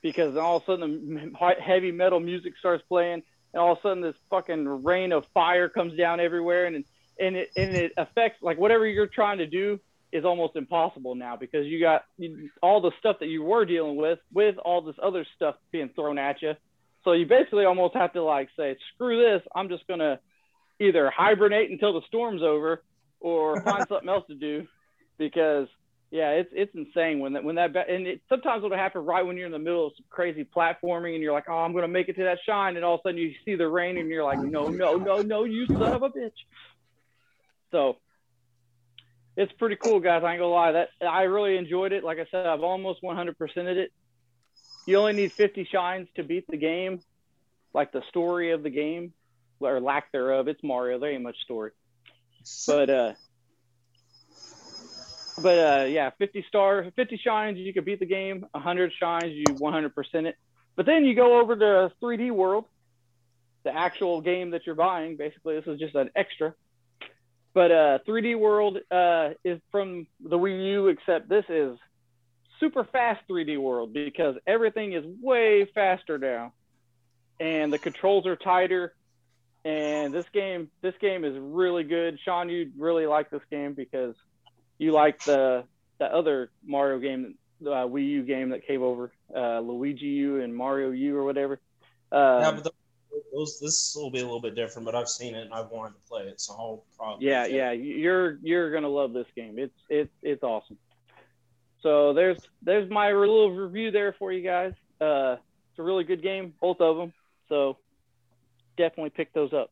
[0.01, 3.81] Because all of a sudden the heavy metal music starts playing, and all of a
[3.81, 6.83] sudden this fucking rain of fire comes down everywhere, and
[7.19, 9.79] and it and it affects like whatever you're trying to do
[10.13, 12.05] is almost impossible now because you got
[12.61, 16.19] all the stuff that you were dealing with with all this other stuff being thrown
[16.19, 16.53] at you.
[17.03, 20.19] So you basically almost have to like say, screw this, I'm just gonna
[20.79, 22.83] either hibernate until the storm's over
[23.19, 24.67] or find something else to do
[25.17, 25.67] because
[26.11, 29.35] yeah, it's it's insane when that when that and it sometimes it'll happen right when
[29.35, 32.07] you're in the middle of some crazy platforming and you're like, oh, I'm gonna make
[32.07, 34.23] it to that shine, and all of a sudden you see the rain and you're
[34.23, 36.31] like, no, no, no, no, you son of a bitch.
[37.71, 37.97] So
[39.35, 40.23] it's pretty cool, guys.
[40.23, 40.71] I ain't gonna lie.
[40.73, 42.03] That I really enjoyed it.
[42.03, 43.91] Like I said, I've almost 100 percented it.
[44.85, 47.01] You only need 50 shines to beat the game,
[47.73, 49.13] like the story of the game,
[49.59, 50.47] or lack thereof.
[50.47, 50.99] It's Mario.
[50.99, 51.71] There ain't much story,
[52.67, 53.13] but uh,
[55.41, 58.45] but uh, yeah, 50 star, 50 shines, you could beat the game.
[58.51, 60.35] 100 shines, you 100 percent it.
[60.75, 62.65] But then you go over to 3D World,
[63.63, 65.17] the actual game that you're buying.
[65.17, 66.53] Basically, this is just an extra.
[67.53, 71.77] But uh, 3D World uh, is from the Wii U, except this is
[72.59, 76.53] super fast 3D World because everything is way faster now,
[77.39, 78.93] and the controls are tighter.
[79.65, 82.19] And this game, this game is really good.
[82.25, 84.15] Sean, you really like this game because
[84.77, 85.63] you like the
[85.99, 90.41] the other Mario game, the uh, Wii U game that came over, uh, Luigi U
[90.41, 91.59] and Mario U or whatever.
[92.11, 92.69] Uh, yeah,
[93.33, 95.95] those this will be a little bit different, but I've seen it and I've wanted
[95.95, 97.27] to play it, so I'll probably.
[97.27, 99.57] Yeah, get yeah, you're you're gonna love this game.
[99.57, 100.77] It's it's it's awesome.
[101.81, 104.73] So there's there's my little review there for you guys.
[105.01, 105.37] Uh,
[105.69, 107.13] it's a really good game, both of them.
[107.49, 107.77] So
[108.77, 109.71] definitely pick those up.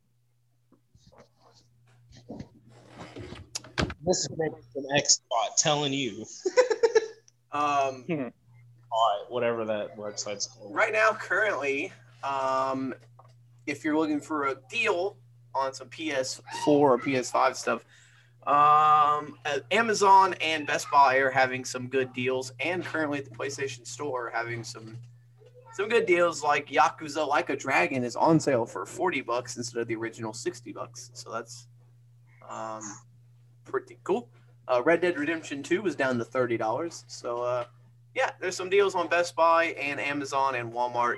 [4.04, 4.30] This is
[4.76, 6.26] an X spot telling you.
[7.54, 10.74] Um, All right, whatever that website's called.
[10.74, 11.92] right now, currently,
[12.24, 12.94] um,
[13.72, 15.17] if you're looking for a deal
[15.55, 17.86] on some PS4 or PS5 stuff,
[18.47, 23.32] um, uh, Amazon and Best Buy are having some good deals, and currently at the
[23.32, 24.97] PlayStation Store having some
[25.74, 26.43] some good deals.
[26.43, 30.34] Like Yakuza Like a Dragon is on sale for forty bucks instead of the original
[30.34, 31.67] sixty bucks, so that's
[32.49, 32.82] um,
[33.63, 34.28] pretty cool.
[34.67, 37.65] Uh, Red Dead Redemption Two was down to thirty dollars, so uh,
[38.15, 41.17] yeah, there's some deals on Best Buy and Amazon and Walmart.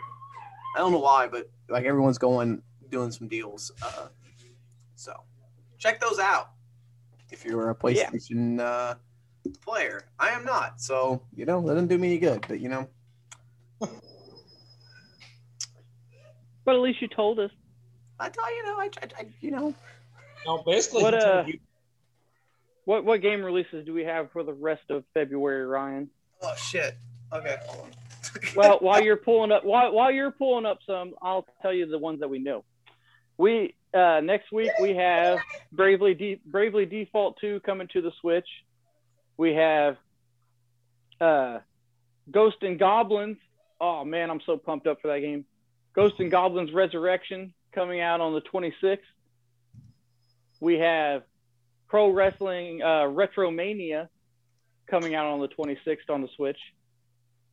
[0.76, 3.72] I don't know why, but like everyone's going doing some deals.
[3.82, 4.08] Uh,
[4.96, 5.14] so
[5.78, 6.52] check those out
[7.32, 8.10] if you're a Yeah.
[8.10, 8.96] PlayStation uh,
[9.62, 10.08] player.
[10.20, 12.46] I am not, so you know, that doesn't do me any good.
[12.48, 12.88] But you know,
[16.66, 17.52] But at least you told us.
[18.20, 19.76] I tell you know, I, I, I you know,
[20.46, 21.60] No, basically, What, uh, you-
[22.86, 26.10] What what game releases do we have for the rest of February, Ryan?
[26.42, 26.98] oh shit.
[27.34, 27.92] Okay, hold on.
[28.56, 31.98] Well, while you're pulling up while while you're pulling up some, I'll tell you the
[31.98, 32.64] ones that we know.
[33.38, 35.40] We uh, next week we have
[35.72, 38.48] Bravely De- Bravely Default 2 coming to the Switch.
[39.38, 39.98] We have
[41.22, 41.60] uh,
[42.30, 43.38] Ghost and Goblins.
[43.80, 45.46] Oh man, I'm so pumped up for that game.
[45.94, 49.00] Ghost and Goblins Resurrection coming out on the 26th.
[50.60, 51.24] We have
[51.88, 54.08] Pro Wrestling uh, Retromania
[54.88, 56.58] coming out on the 26th on the Switch.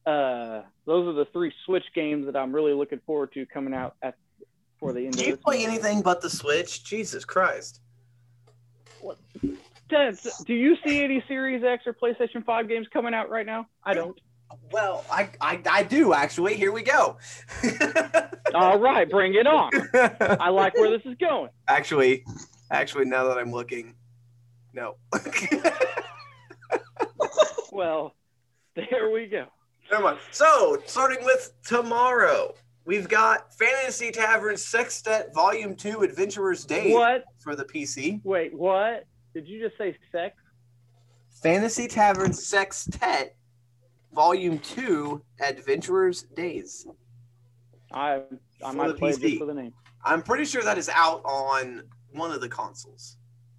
[0.06, 3.96] Uh, those are the three Switch games that I'm really looking forward to coming out
[4.02, 4.14] at
[4.78, 5.68] for the end Do you play month.
[5.68, 6.84] anything but the Switch?
[6.84, 7.80] Jesus Christ.
[9.90, 13.66] Tess, do you see any Series X or PlayStation 5 games coming out right now?
[13.84, 14.18] I don't.
[14.72, 16.56] Well, I, I, I do actually.
[16.56, 17.18] Here we go.
[18.54, 19.70] All right, bring it on.
[19.94, 21.50] I like where this is going.
[21.68, 22.24] actually,
[22.70, 23.94] actually, now that I'm looking,
[24.72, 24.96] no.
[27.72, 28.14] Well,
[28.74, 29.46] there we go.
[29.90, 30.18] Never mind.
[30.30, 37.24] So, starting with tomorrow, we've got Fantasy Tavern Sextet Volume 2 Adventurer's Day What?
[37.40, 38.20] for the PC.
[38.24, 39.04] Wait, what?
[39.34, 40.36] Did you just say sex?
[41.42, 43.36] Fantasy Tavern Sextet
[44.12, 46.86] Volume 2 Adventurer's Days.
[47.92, 48.20] I
[48.64, 49.20] I might the play PC.
[49.22, 49.72] just for the name.
[50.04, 51.82] I'm pretty sure that is out on
[52.12, 53.16] one of the consoles.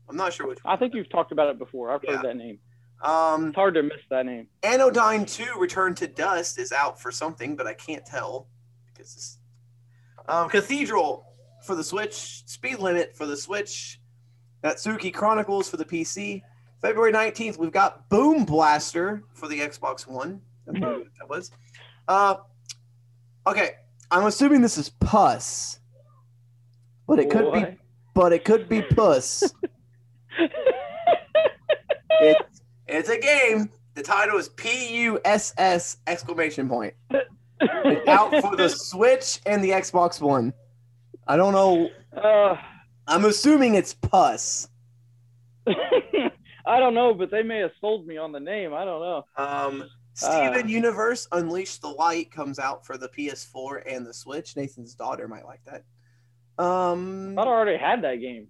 [0.09, 1.91] I'm not sure which I think you've talked about it before.
[1.91, 2.15] I've Yeah.
[2.17, 2.59] heard that name.
[3.01, 4.47] Um, It's hard to miss that name.
[4.63, 8.47] Anodyne 2 Return to Dust is out for something, but I can't tell
[8.87, 9.37] because it's,
[10.27, 11.25] um, Cathedral
[11.63, 13.99] for the Switch, Speed Limit for the Switch,
[14.63, 16.43] Natsuki Chronicles for the PC.
[16.81, 20.41] February 19th, we've got Boom Blaster for the Xbox One.
[20.67, 21.51] I don't know what that was.
[22.07, 22.35] Uh,
[23.47, 23.71] okay,
[24.09, 25.79] I'm assuming this is Puss,
[27.07, 27.65] but it could be,
[28.13, 29.43] but it could be Puss.
[32.21, 32.50] it's,
[32.91, 33.69] it's a game.
[33.95, 36.93] The title is P U S S exclamation point.
[37.59, 40.53] It's out for the Switch and the Xbox One.
[41.27, 41.89] I don't know.
[42.15, 42.55] Uh,
[43.07, 44.69] I'm assuming it's Puss.
[45.67, 48.73] I don't know, but they may have sold me on the name.
[48.73, 49.25] I don't know.
[49.37, 49.83] Um,
[50.13, 50.67] Steven Uh.
[50.67, 54.55] Universe Unleash the Light comes out for the PS4 and the Switch.
[54.55, 55.83] Nathan's daughter might like that.
[56.63, 58.47] Um, I thought I already had that game.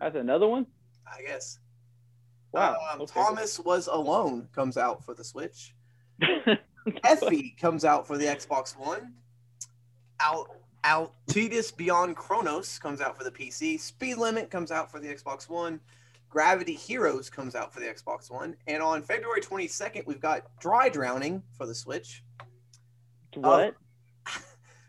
[0.00, 0.66] That's another one.
[1.06, 1.58] I guess.
[2.52, 2.76] Wow.
[2.92, 3.06] Um.
[3.06, 5.74] Thomas Was Alone comes out for the Switch.
[7.04, 9.14] Effie comes out for the Xbox One.
[10.20, 10.50] Out
[10.84, 13.78] Altitus Beyond Chronos comes out for the PC.
[13.78, 15.80] Speed Limit comes out for the Xbox One.
[16.28, 18.56] Gravity Heroes comes out for the Xbox One.
[18.66, 22.24] And on February 22nd, we've got Dry Drowning for the Switch.
[23.34, 23.76] what?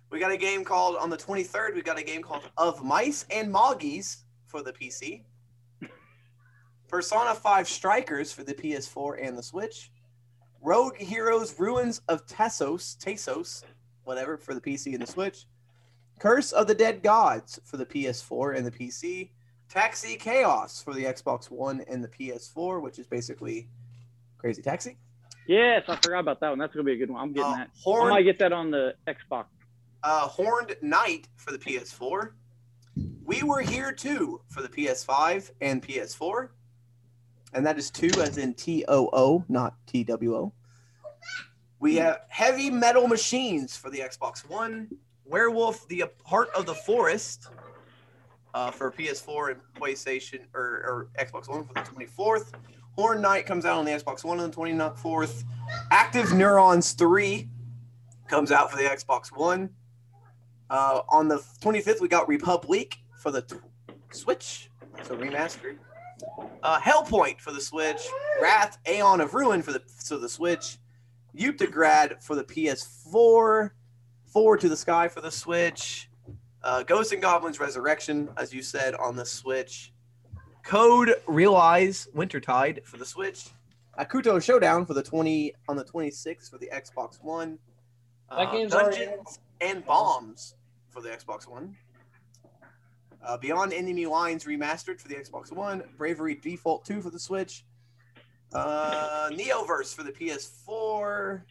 [0.09, 1.73] We got a game called on the 23rd.
[1.73, 5.23] We got a game called Of Mice and Moggies for the PC.
[6.97, 9.91] Persona 5 Strikers for the PS4 and the Switch.
[10.61, 13.63] Rogue Heroes Ruins of Tessos, Tesos,
[14.03, 15.47] whatever, for the PC and the Switch.
[16.19, 19.31] Curse of the Dead Gods for the PS4 and the PC.
[19.69, 23.69] Taxi Chaos for the Xbox One and the PS4, which is basically
[24.37, 24.95] Crazy Taxi.
[25.47, 26.59] Yes, I forgot about that one.
[26.59, 27.19] That's gonna be a good one.
[27.23, 27.69] I'm getting Uh, that.
[27.87, 29.45] I might get that on the Xbox.
[30.03, 32.33] uh, Horned Knight for the PS4.
[33.25, 36.49] We Were Here Too for the PS5 and PS4.
[37.53, 40.53] And that is two as in T O O, not T W O.
[41.79, 44.87] We have Heavy Metal Machines for the Xbox One.
[45.25, 47.49] Werewolf: The Heart of the Forest
[48.53, 52.53] uh, for PS4 and PlayStation or, or Xbox One for the 24th.
[52.95, 55.43] Horn Knight comes out on the Xbox One on the 24th.
[55.91, 57.49] Active Neurons 3
[58.27, 59.69] comes out for the Xbox One.
[60.69, 63.55] Uh, on the 25th, we got Republic for the t-
[64.11, 64.69] Switch,
[65.03, 65.77] so remastered.
[66.61, 68.07] Uh, Hellpoint for the Switch.
[68.41, 70.77] Wrath Aeon of Ruin for the so the Switch.
[71.37, 73.71] Upigrad for the PS4.
[74.25, 76.09] Forward to the Sky for the Switch.
[76.63, 79.93] Uh, Ghosts and Goblins Resurrection, as you said, on the Switch.
[80.63, 83.49] Code Realize Wintertide for the Switch.
[83.99, 87.59] Akuto Showdown for the 20 on the 26th for the Xbox One.
[88.29, 90.55] That Uh, game's already- Dungeons and Bombs
[90.89, 91.75] for the Xbox One.
[93.25, 95.83] Uh, Beyond Enemy Lines remastered for the Xbox One.
[95.97, 97.63] Bravely Default 2 for the Switch.
[98.53, 101.41] Uh, Neoverse for the PS4.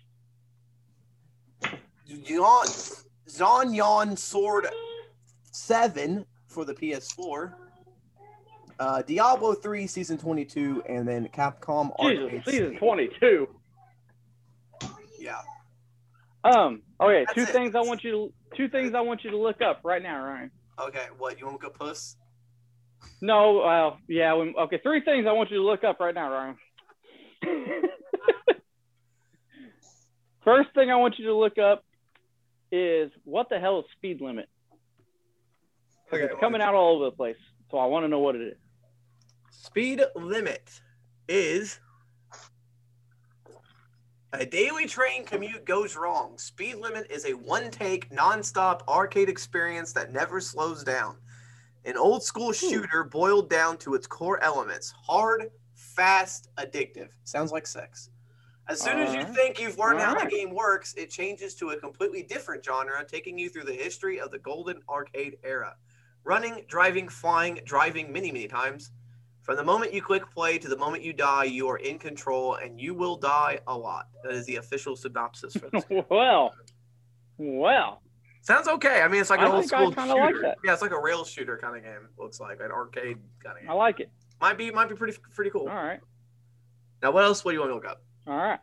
[2.07, 2.67] Yon,
[3.29, 4.67] Zonyon Sword
[5.51, 7.55] 7 for the PS4.
[8.79, 13.49] Uh, Diablo 3 Season 22, and then Capcom Jesus, Arcade season 22.
[15.19, 15.37] Yeah.
[16.45, 16.83] Um.
[17.01, 17.49] Okay, That's two it.
[17.51, 20.25] things I want you to two things I want you to look up right now,
[20.25, 20.51] Ryan.
[20.79, 21.39] Okay, what?
[21.39, 22.17] You want to go puss?
[23.21, 24.33] No, well, yeah.
[24.33, 26.57] When, okay, three things I want you to look up right now, Ryan.
[30.45, 31.85] First thing I want you to look up
[32.71, 34.49] is what the hell is speed limit?
[36.13, 37.37] Okay, it's coming out all over the place,
[37.71, 38.59] so I want to know what it is.
[39.51, 40.81] Speed limit
[41.29, 41.79] is
[44.33, 46.39] a daily train commute goes wrong.
[46.39, 51.17] Speed limit is a one take, non-stop arcade experience that never slows down.
[51.85, 52.69] An old school hmm.
[52.69, 57.09] shooter boiled down to its core elements hard, fast, addictive.
[57.25, 58.11] Sounds like sex.
[58.69, 61.77] As soon as you think you've learned how the game works, it changes to a
[61.77, 65.75] completely different genre, taking you through the history of the golden arcade era.
[66.25, 68.93] Running, driving, flying, driving many, many times.
[69.43, 72.55] From the moment you click play to the moment you die, you are in control
[72.55, 74.07] and you will die a lot.
[74.23, 75.85] That is the official synopsis for this.
[75.89, 76.05] game.
[76.11, 76.55] well,
[77.39, 78.03] well,
[78.43, 79.03] Sounds okay.
[79.03, 80.25] I mean, it's like an I old think I school kinda shooter.
[80.33, 80.59] like that.
[80.65, 82.09] Yeah, it's like a rail shooter kind of game.
[82.19, 83.71] Looks like an arcade kind of game.
[83.71, 84.11] I like it.
[84.41, 85.69] Might be, might be pretty, pretty cool.
[85.69, 86.01] All right,
[87.03, 87.45] Now, what else?
[87.45, 88.03] What do you want to look up?
[88.27, 88.59] all right.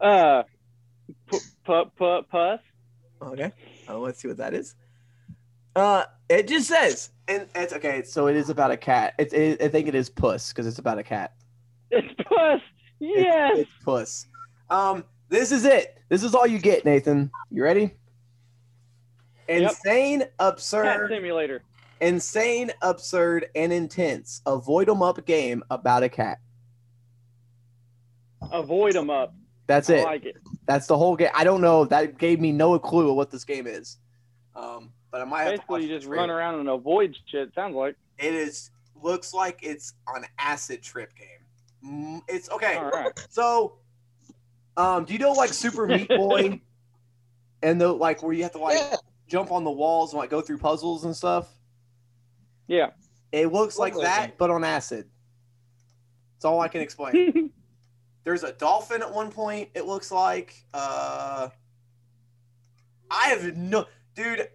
[0.00, 0.42] Uh,
[1.30, 2.60] pu- pu- pu- puss.
[3.22, 3.52] Okay.
[3.88, 4.74] Uh, let's see what that is.
[5.74, 8.02] Uh, it just says, and it's okay.
[8.02, 9.14] So it is about a cat.
[9.18, 11.34] It's, it, I think it is Puss because it's about a cat.
[11.90, 12.60] It's puss.
[13.00, 13.58] Yes.
[13.60, 14.26] it's Puss.
[14.70, 15.98] Um, this is it.
[16.08, 17.30] This is all you get, Nathan.
[17.50, 17.94] You ready?
[19.48, 19.62] Yep.
[19.62, 21.62] Insane, Cat absurd, simulator.
[22.00, 24.42] insane, absurd, and intense.
[24.46, 26.38] Avoid 'em up game about a cat.
[28.52, 29.34] Avoid them up.
[29.66, 30.04] That's I it.
[30.04, 30.36] like it.
[30.66, 31.30] That's the whole game.
[31.34, 31.84] I don't know.
[31.84, 33.96] That gave me no clue of what this game is.
[34.54, 37.16] Um, but I might have to watch Basically, you the just run around and avoid
[37.26, 37.54] shit.
[37.54, 37.96] Sounds like.
[38.18, 41.28] It is looks like it's an acid trip game.
[41.84, 42.76] Mm, It's okay.
[42.76, 43.12] All right.
[43.30, 43.74] So,
[44.76, 46.60] um, do you know like Super Meat Boy,
[47.62, 48.96] and the like where you have to like Yeah.
[49.28, 51.48] jump on the walls and like go through puzzles and stuff?
[52.66, 52.90] Yeah.
[53.30, 54.38] It looks like that, that.
[54.38, 55.08] but on acid.
[56.34, 57.50] That's all I can explain.
[58.24, 59.70] There's a dolphin at one point.
[59.74, 60.64] It looks like.
[60.74, 61.48] Uh,
[63.10, 64.48] I have no, dude.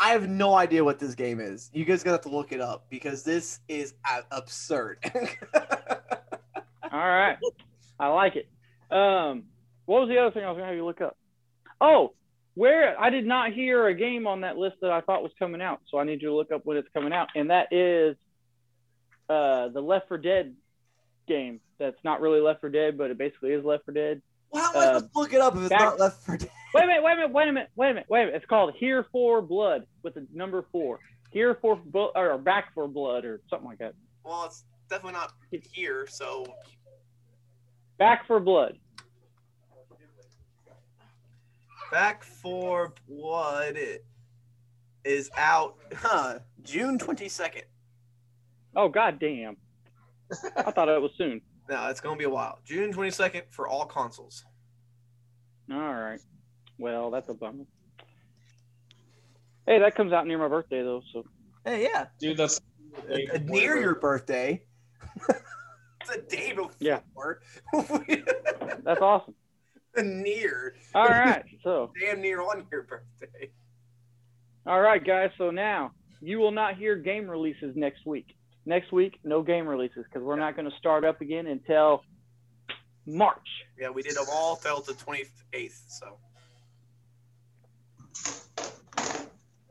[0.00, 1.70] I have no idea what this game is.
[1.72, 3.94] You guys gonna have to look it up because this is
[4.30, 4.98] absurd.
[5.54, 7.38] All right.
[7.98, 8.48] I like it.
[8.90, 9.44] Um,
[9.86, 11.16] what was the other thing I was gonna have you look up?
[11.80, 12.14] Oh,
[12.54, 15.60] where I did not hear a game on that list that I thought was coming
[15.60, 18.16] out, so I need you to look up when it's coming out, and that is
[19.28, 20.54] uh, the Left 4 Dead
[21.26, 21.60] game.
[21.78, 24.22] That's not really Left 4 Dead, but it basically is Left 4 Dead.
[24.54, 26.36] Well, how am I supposed to look it up if it's back- not left for
[26.36, 26.50] dead?
[26.74, 28.36] Wait a minute, wait a minute, wait a minute, wait a minute, wait a minute.
[28.36, 30.98] It's called Here for Blood with the number four.
[31.30, 33.94] Here for Bu- or Back for Blood or something like that.
[34.24, 36.06] Well, it's definitely not here.
[36.08, 36.46] So
[37.98, 38.76] Back for Blood.
[41.92, 43.78] Back for Blood
[45.04, 47.64] is out huh, June twenty second.
[48.74, 49.56] Oh god damn.
[50.56, 51.40] I thought it was soon.
[51.68, 52.58] No, it's gonna be a while.
[52.64, 54.44] June twenty second for all consoles.
[55.72, 56.20] All right.
[56.78, 57.64] Well, that's a bummer.
[59.66, 61.24] Hey, that comes out near my birthday though, so
[61.64, 62.60] Hey, yeah, Dude, that's
[63.10, 64.62] Uh, near your birthday.
[65.28, 66.70] it's a day before.
[66.80, 67.00] Yeah.
[68.08, 68.16] Yeah.
[68.82, 69.34] that's awesome.
[69.96, 71.44] near, All right.
[71.62, 73.50] So, damn near on your birthday.
[74.66, 75.30] all right, guys.
[75.38, 78.36] So now you will not hear game releases next week.
[78.66, 82.02] Next week, no game releases because we're not going to start up again until
[83.06, 83.36] March.
[83.78, 85.84] Yeah, we did them all till the twenty eighth.
[85.88, 86.16] So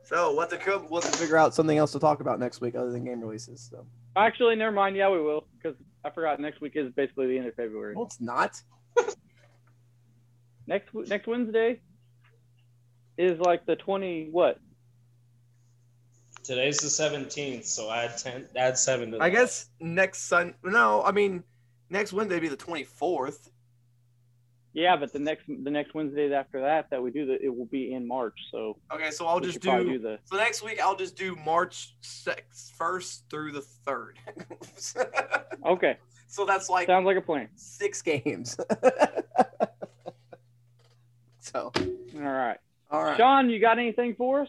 [0.04, 2.74] So to come, we'll have to figure out something else to talk about next week
[2.74, 3.60] other than game releases.
[3.70, 3.86] So
[4.16, 4.96] Actually, never mind.
[4.96, 7.94] Yeah, we will because I forgot next week is basically the end of February.
[7.96, 8.60] well, it's not.
[10.66, 11.80] Next next Wednesday
[13.18, 14.58] is like the twenty what?
[16.44, 19.18] Today's the seventeenth, so add ten, add seven to.
[19.18, 19.36] I that.
[19.36, 20.54] guess next Sun.
[20.62, 21.42] No, I mean
[21.90, 23.50] next Wednesday be the twenty fourth.
[24.74, 27.64] Yeah, but the next the next Wednesdays after that that we do that it will
[27.66, 28.36] be in March.
[28.50, 29.84] So Okay, so I'll just do.
[29.84, 34.18] do the So next week I'll just do March sixth, first through the third.
[35.66, 35.96] okay.
[36.26, 37.48] so that's like Sounds like a plan.
[37.54, 38.58] six games.
[41.40, 42.58] so All right,
[42.90, 43.16] all right.
[43.16, 44.48] Sean, you got anything for us?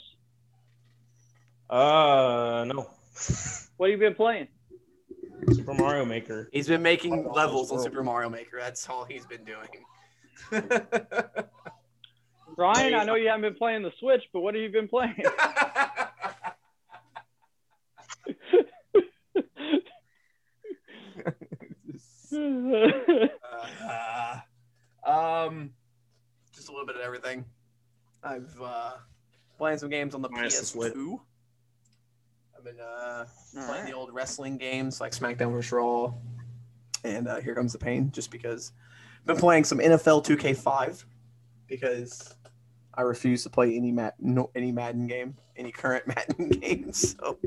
[1.69, 2.89] Uh, no.
[3.77, 4.47] What have you been playing?
[5.51, 6.49] Super Mario Maker.
[6.51, 7.79] He's been making Oh, levels on.
[7.81, 8.57] Super Mario Maker.
[8.59, 9.67] That's all he's been doing.
[12.57, 15.15] Ryan, I know you haven't been playing the Switch, but what have you been playing?
[23.87, 24.39] Uh,
[25.05, 25.71] um,
[26.53, 27.45] just a little bit of everything.
[28.23, 28.93] I've uh,
[29.57, 30.73] playing some games on the Minus.
[30.75, 30.85] PS2.
[30.85, 31.19] I've
[32.65, 33.85] been uh, playing right.
[33.85, 35.71] the old wrestling games like SmackDown vs.
[35.71, 36.13] Raw,
[37.03, 38.11] and uh, Here Comes the Pain.
[38.11, 38.73] Just because
[39.19, 41.05] I've been playing some NFL 2K5
[41.67, 42.35] because
[42.95, 47.15] I refuse to play any Mad no, any Madden game, any current Madden games.
[47.19, 47.37] So,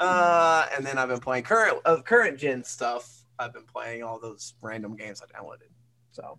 [0.00, 3.24] uh, and then I've been playing current of current gen stuff.
[3.38, 5.70] I've been playing all those random games I downloaded.
[6.10, 6.38] So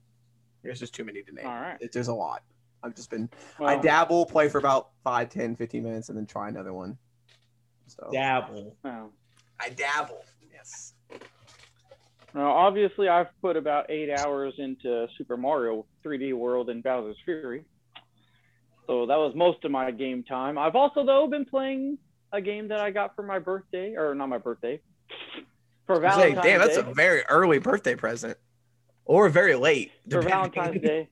[0.61, 1.47] there's just too many to name.
[1.47, 1.77] All right.
[1.79, 2.43] It- there's a lot.
[2.83, 3.27] I've just been
[3.59, 6.95] I dabble, play for about 5, 10, 15 minutes, and then try another one.
[7.88, 8.75] So Dabble.
[8.83, 9.11] well,
[9.59, 10.23] I dabble.
[10.53, 10.93] Yes.
[12.33, 17.63] Now, obviously, I've put about eight hours into Super Mario 3D World and Bowser's Fury.
[18.85, 20.57] So that was most of my game time.
[20.57, 21.97] I've also, though, been playing
[22.31, 24.81] a game that I got for my birthday, or not my birthday,
[25.85, 26.89] for Say, Valentine's damn, that's Day.
[26.89, 28.38] a very early birthday present,
[29.05, 29.91] or very late.
[30.03, 30.29] for depending.
[30.29, 31.09] Valentine's Day.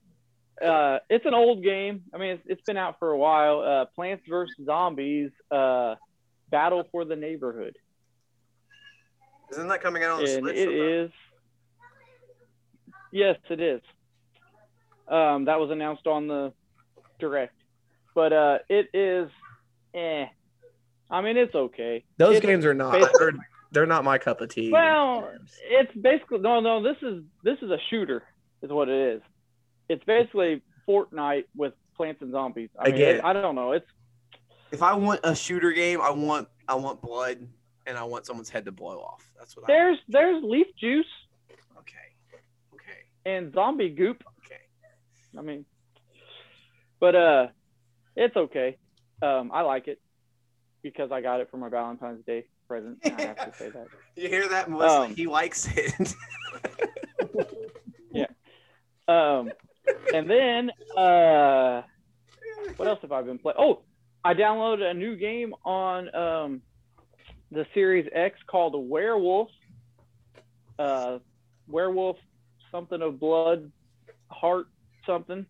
[0.64, 2.02] Uh, it's an old game.
[2.14, 3.60] I mean, it's, it's been out for a while.
[3.60, 4.54] Uh, Plants vs.
[4.64, 5.96] Zombies, uh,
[6.50, 7.76] Battle for the Neighborhood.
[9.50, 10.56] Isn't that coming out on the and Switch?
[10.56, 11.12] it sometime?
[13.12, 13.80] Yes, it is.
[15.08, 16.52] Um, that was announced on the
[17.20, 17.54] direct,
[18.14, 19.30] but uh, it is.
[19.94, 20.26] Eh.
[21.08, 22.04] I mean, it's okay.
[22.18, 23.08] Those It's games are not.
[23.18, 23.32] They're,
[23.70, 24.72] they're not my cup of tea.
[24.72, 25.30] Well,
[25.70, 26.82] it's basically no, no.
[26.82, 28.24] This is this is a shooter,
[28.62, 29.22] is what it is.
[29.88, 32.70] It's basically Fortnite with plants and zombies.
[32.78, 33.24] I, I mean, get it- it.
[33.24, 33.72] I don't know.
[33.72, 33.86] It's
[34.72, 37.46] if I want a shooter game, I want I want blood,
[37.86, 39.30] and I want someone's head to blow off.
[39.38, 39.72] That's what I.
[39.72, 41.06] there's there's leaf juice
[41.78, 41.96] Okay.
[42.74, 42.98] Okay.
[43.24, 44.22] and zombie goop.
[44.44, 44.60] Okay.
[45.38, 45.64] I mean,
[47.00, 47.46] but uh,
[48.16, 48.76] it's okay.
[49.22, 50.00] Um, I like it
[50.82, 52.98] because I got it for my Valentine's Day present.
[53.04, 53.86] I have to say that.
[54.16, 55.00] You hear that, Melissa?
[55.02, 55.92] Um, he likes it.
[58.12, 58.26] Yeah.
[59.08, 59.50] Um,
[60.14, 61.82] and then uh,
[62.76, 63.56] what else have I been playing?
[63.58, 63.82] Oh,
[64.26, 66.62] I downloaded a new game on um,
[67.52, 69.50] the Series X called Werewolf.
[70.80, 71.20] Uh,
[71.68, 72.16] werewolf,
[72.72, 73.70] something of blood,
[74.28, 74.66] heart,
[75.06, 75.46] something.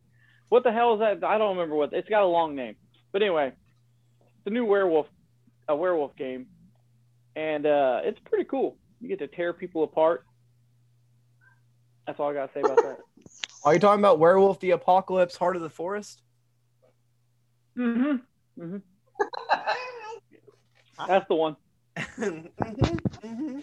[0.50, 1.24] What the hell is that?
[1.26, 1.94] I don't remember what.
[1.94, 2.76] It's got a long name,
[3.12, 3.46] but anyway,
[4.20, 5.06] it's a new werewolf,
[5.68, 6.44] a werewolf game,
[7.34, 8.76] and uh, it's pretty cool.
[9.00, 10.26] You get to tear people apart.
[12.06, 12.98] That's all I gotta say about that.
[13.64, 16.20] Are you talking about Werewolf the Apocalypse Heart of the Forest?
[17.78, 18.16] Mm-hmm.
[18.58, 18.78] Mm-hmm.
[21.06, 21.56] That's the one.
[21.96, 22.50] Mhm,
[23.24, 23.62] mhm.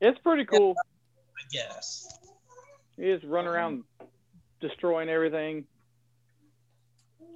[0.00, 0.74] It's pretty cool.
[0.78, 2.18] I guess.
[2.96, 3.84] You just run around
[4.60, 5.64] destroying everything.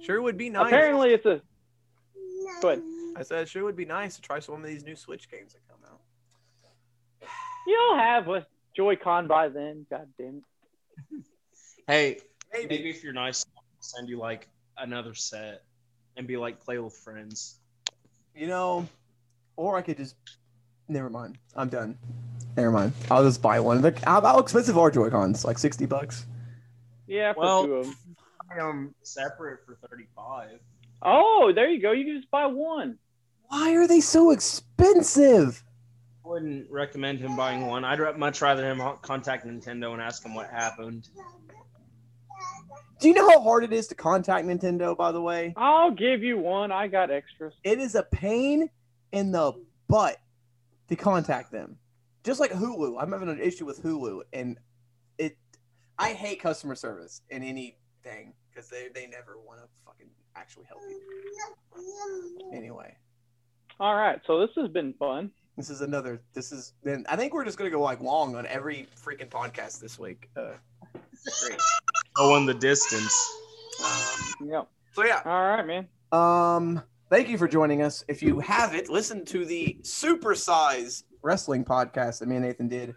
[0.01, 0.67] Sure would be nice.
[0.67, 1.41] Apparently, it's a.
[2.61, 2.83] Go ahead.
[3.15, 5.53] I said it sure would be nice to try some of these new Switch games
[5.53, 6.01] that come out.
[7.67, 9.85] You'll have a Joy-Con by then.
[9.89, 11.23] God damn it.
[11.87, 12.19] Hey,
[12.51, 12.67] Maybe.
[12.77, 15.63] maybe if you're nice, I'll send you like another set
[16.17, 17.59] and be like play with friends.
[18.35, 18.87] You know,
[19.55, 20.15] or I could just.
[20.87, 21.37] Never mind.
[21.55, 21.97] I'm done.
[22.55, 22.93] Never mind.
[23.09, 23.81] I'll just buy one.
[23.81, 25.43] Look, how, how expensive are Joy Cons?
[25.45, 26.25] Like sixty bucks.
[27.07, 27.95] Yeah, for Well- two of them.
[28.51, 30.59] I am um, separate for 35.
[31.01, 31.91] Oh, there you go.
[31.91, 32.97] You can just buy one.
[33.47, 35.63] Why are they so expensive?
[36.23, 37.85] I wouldn't recommend him buying one.
[37.85, 41.07] I'd much rather him contact Nintendo and ask him what happened.
[42.99, 44.95] Do you know how hard it is to contact Nintendo?
[44.95, 46.71] By the way, I'll give you one.
[46.71, 47.53] I got extras.
[47.63, 48.69] it is a pain
[49.11, 49.53] in the
[49.87, 50.17] butt
[50.89, 51.77] to contact them.
[52.23, 54.57] Just like Hulu, I'm having an issue with Hulu, and
[55.17, 55.37] it.
[55.99, 60.81] I hate customer service in anything because they they never want to fucking actually help
[60.89, 60.99] you.
[62.53, 62.95] Anyway,
[63.79, 65.31] All right, so this has been fun.
[65.57, 66.21] this is another.
[66.33, 67.05] This is then.
[67.09, 70.29] I think we're just gonna go like long on every freaking podcast this week.
[70.35, 70.53] Uh,
[71.41, 71.59] great.
[72.15, 73.13] Going the distance.
[74.43, 74.69] Yep.
[74.93, 75.21] so yeah.
[75.25, 75.87] All right, man.
[76.11, 78.03] Um, thank you for joining us.
[78.07, 82.95] If you haven't, listen to the Super Size Wrestling podcast that me and Nathan did.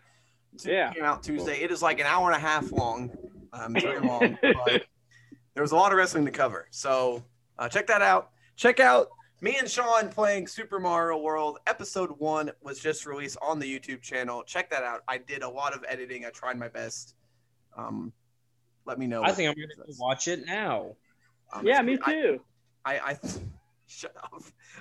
[0.65, 0.93] Yeah.
[0.93, 1.63] came out Tuesday.
[1.63, 3.11] It is like an hour and a half long.
[3.53, 4.85] Um, very long, but
[5.55, 6.69] there was a lot of wrestling to cover.
[6.71, 7.25] So
[7.59, 8.31] uh, check that out.
[8.57, 9.09] Check out
[9.41, 11.59] me and Sean playing Super Mario World.
[11.67, 14.43] Episode one was just released on the YouTube channel.
[14.45, 15.03] Check that out.
[15.09, 16.25] I did a lot of editing.
[16.25, 17.15] I tried my best.
[17.77, 18.13] Um,
[18.89, 19.23] let me know.
[19.23, 20.01] I think I'm going to think.
[20.01, 20.97] watch it now.
[21.53, 22.41] Um, Yeah, me pretty- I- too.
[22.85, 23.19] I, I
[23.87, 24.33] shut up.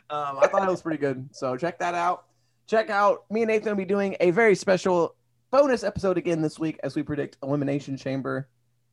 [0.09, 1.29] Um, I thought it was pretty good.
[1.33, 2.25] So check that out.
[2.67, 5.15] Check out me and Nathan will be doing a very special
[5.51, 8.47] bonus episode again this week as we predict Elimination Chamber.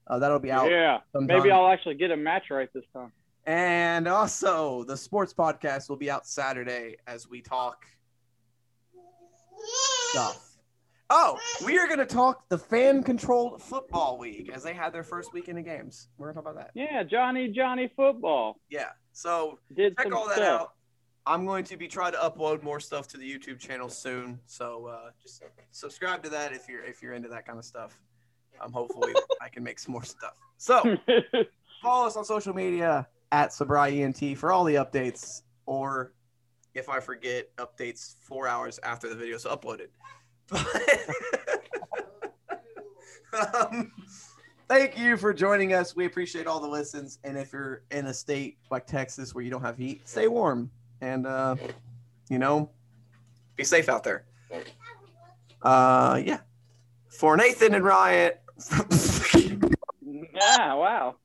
[0.07, 0.71] Uh, that'll be out.
[0.71, 0.99] Yeah.
[1.13, 1.37] sometime.
[1.39, 3.11] Maybe I'll actually get a match right this time.
[3.47, 7.85] And also the sports podcast will be out Saturday as we talk
[10.11, 10.54] stuff.
[11.11, 15.03] Oh, we are going to talk the fan controlled football league as they had their
[15.03, 16.09] first weekend of games.
[16.17, 16.71] We're going to talk about that.
[16.75, 18.89] Yeah, Johnny Johnny football Yeah.
[19.13, 20.61] So did check all that stuff.
[20.63, 20.73] out.
[21.27, 24.87] I'm going to be trying to upload more stuff to the YouTube channel soon, so
[24.87, 27.99] uh, just subscribe to that if you're if you're into that kind of stuff.
[28.61, 30.35] Um, hopefully I can make some more stuff.
[30.59, 30.97] So
[31.83, 36.13] follow us on social media at SobrieNT for all the updates, or
[36.75, 39.89] if I forget, updates four hours after the video is uploaded.
[43.33, 43.91] um,
[44.69, 45.97] thank you for joining us.
[45.97, 47.19] We appreciate all the listens.
[47.25, 50.71] And if you're in a state like Texas where you don't have heat, stay warm
[51.01, 51.57] and uh,
[52.29, 52.71] you know,
[53.57, 54.25] be safe out there.
[55.63, 56.41] Uh, yeah.
[57.09, 58.33] For Nathan and Ryan.
[60.03, 61.17] yeah, wow.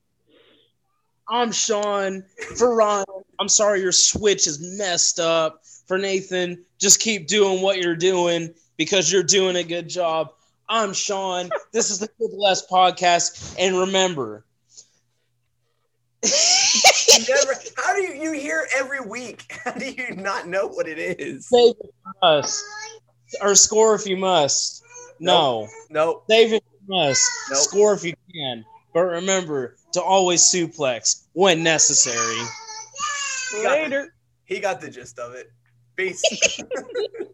[1.28, 2.24] I'm Sean.
[2.58, 3.06] For Ryan,
[3.40, 5.62] I'm sorry your switch is messed up.
[5.88, 10.32] For Nathan, just keep doing what you're doing because you're doing a good job.
[10.70, 11.50] I'm Sean.
[11.74, 13.56] This is the Good Less podcast.
[13.60, 14.46] And remember,
[16.24, 19.52] never, how do you you hear every week?
[19.66, 21.48] How do you not know what it is?
[21.48, 22.64] save it for us.
[23.42, 24.84] Or score if you must.
[25.20, 25.68] No.
[25.90, 26.24] Nope.
[26.30, 27.30] Save it for us.
[27.52, 27.60] Nope.
[27.60, 28.64] Score if you can.
[28.94, 32.38] But remember to always suplex when necessary.
[33.54, 34.14] You got the- Later.
[34.46, 35.52] He got the gist of it.
[35.98, 36.24] Peace.